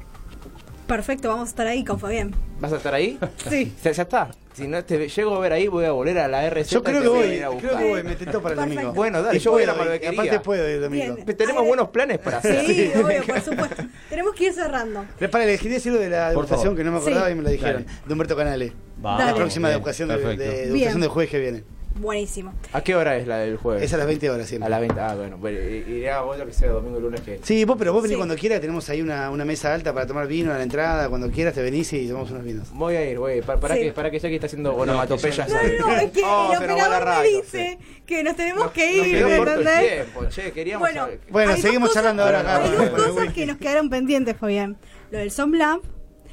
[0.90, 2.34] Perfecto, vamos a estar ahí con Fabián.
[2.58, 3.16] ¿Vas a estar ahí?
[3.48, 3.72] Sí.
[3.84, 4.30] Ya, ya está.
[4.54, 6.68] Si no te llego a ver ahí, voy a volver a la RC.
[6.74, 8.80] Yo creo que voy, creo que voy, me tentó para el Perfecto.
[8.80, 8.92] domingo.
[8.92, 10.20] Bueno, dale, Y yo voy a la malvequería.
[10.20, 11.14] Aparte puedo ir el domingo.
[11.14, 11.36] Bien.
[11.36, 12.66] Tenemos Ay, buenos planes para hacer.
[12.66, 13.84] Sí, obvio, por supuesto.
[14.08, 15.04] Tenemos que ir cerrando.
[15.30, 17.32] Para, le quería decir lo de la degustación que no me acordaba Sí.
[17.32, 17.84] y me lo dijeron.
[17.86, 17.98] Dale.
[18.06, 18.72] De Humberto Canale.
[19.04, 19.30] Va, Dale.
[19.30, 21.00] La próxima bien, degustación de, de, degustación Bien.
[21.00, 21.64] del jueves que viene.
[22.00, 22.54] Buenísimo.
[22.72, 23.82] ¿A qué hora es la del jueves?
[23.82, 24.66] Es a las 20 horas siempre.
[24.66, 25.00] A las 20.
[25.00, 25.36] Ah, bueno.
[25.36, 27.40] bueno iré a vos lo que sea domingo y lunes que.
[27.42, 28.18] Sí, vos, pero vos venís Sí.
[28.18, 31.30] cuando quieras, tenemos ahí una, una mesa alta para tomar vino a la entrada, cuando
[31.30, 32.68] quieras te venís y tomamos unos vinos.
[32.72, 33.42] Voy a ir, ir.
[33.44, 33.82] Para, para Sí.
[33.82, 35.48] que, para que Jackie está haciendo onomatopeyas.
[35.48, 35.76] No, ahí.
[35.78, 38.02] no, es que Oh, el nos operador me dice sí.
[38.06, 39.94] que nos tenemos Nos- que nos ir, el ¿entendés?
[39.94, 42.64] tiempo, che, queríamos Bueno, saber- Bueno, seguimos cosas- charlando ahora acá.
[42.64, 44.76] Hay dos cosas que nos quedaron pendientes, Fabián.
[45.10, 45.80] Lo del Som Lab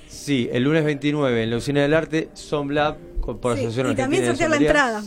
[0.07, 3.91] Sí, el lunes 29 en la Usina del Arte, Som Lab, con- por sí, Asociación
[3.91, 5.03] y también sortear la entrada.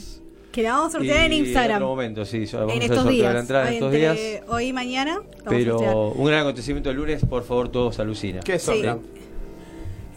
[0.52, 1.70] Que la vamos a sortear en Instagram.
[1.70, 3.34] En otro momento, sí, vamos en a estos días.
[3.34, 4.18] la entrada en estos días.
[4.48, 5.20] Hoy y mañana.
[5.48, 8.40] Pero un gran acontecimiento el lunes, por favor, todos alucina.
[8.40, 8.82] ¿Qué es Sí.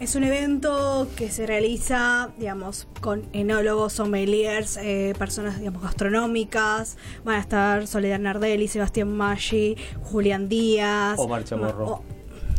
[0.00, 6.98] Es un evento que se realiza, digamos, con enólogos, sommeliers, eh, personas, digamos, gastronómicas.
[7.24, 11.14] Van a estar Soledad Nardelli, Sebastián Maggi, Julián Díaz.
[11.16, 11.86] Omar Chamorro.
[11.86, 12.04] O-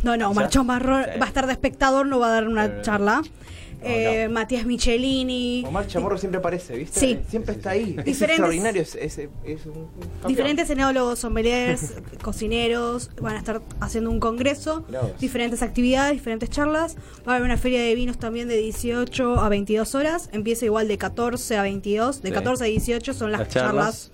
[0.02, 0.48] no, no, Omar.
[0.48, 1.10] Chamorro Sí.
[1.20, 3.22] va a estar de espectador, no va a dar una charla.
[3.80, 4.34] No, Eh, no.
[4.34, 5.64] Matías Michelini.
[5.66, 6.98] Omar Chamorro siempre aparece, ¿viste?
[6.98, 7.18] Sí.
[7.28, 7.96] Siempre está ahí.
[8.04, 8.82] Es extraordinario.
[8.82, 10.28] Es, es- es un un campeón.
[10.28, 14.84] Diferentes enólogos, sommeliers, cocineros van a estar haciendo un congreso,
[15.20, 16.96] diferentes actividades, diferentes charlas.
[17.26, 20.30] Va a haber una feria de vinos también de 18 a 22 horas.
[20.32, 22.22] Empieza igual de 14 a 22.
[22.22, 22.34] De Sí.
[22.34, 23.72] 14 a 18 son las, Las charlas.
[23.74, 24.10] charlas.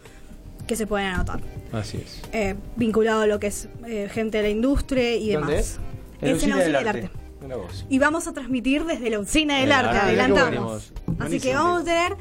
[0.67, 1.41] que se pueden anotar.
[1.73, 2.21] Así es.
[2.33, 5.67] Eh, vinculado a lo que es eh, gente de la industria y ¿Dónde demás.
[5.67, 5.79] es?
[5.79, 6.89] En en la del Usina del Arte.
[6.89, 7.11] Arte.
[7.49, 7.87] Vos.
[7.89, 10.93] Y vamos a transmitir desde la Usina del El Arte, arte, adelantamos.
[11.19, 12.17] Así que vamos a tener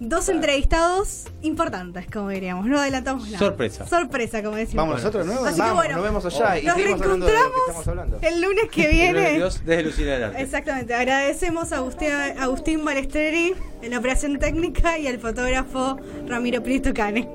[0.00, 2.66] dos entrevistados importantes, como diríamos.
[2.66, 3.38] No adelantamos nada.
[3.38, 3.86] Sorpresa.
[3.86, 4.84] Sorpresa, como decimos.
[4.84, 5.44] Vamos nosotros, ¿no?
[5.44, 9.20] Así que Vamos, bueno, nos vemos allá y nos reencontramos el lunes que viene.
[9.20, 10.42] 22 desde la Usina del Arte.
[10.42, 16.92] Exactamente, agradecemos a Agustín, Agustín Balestreri en la operación técnica y al fotógrafo Ramiro Prieto
[16.94, 17.28] Cane.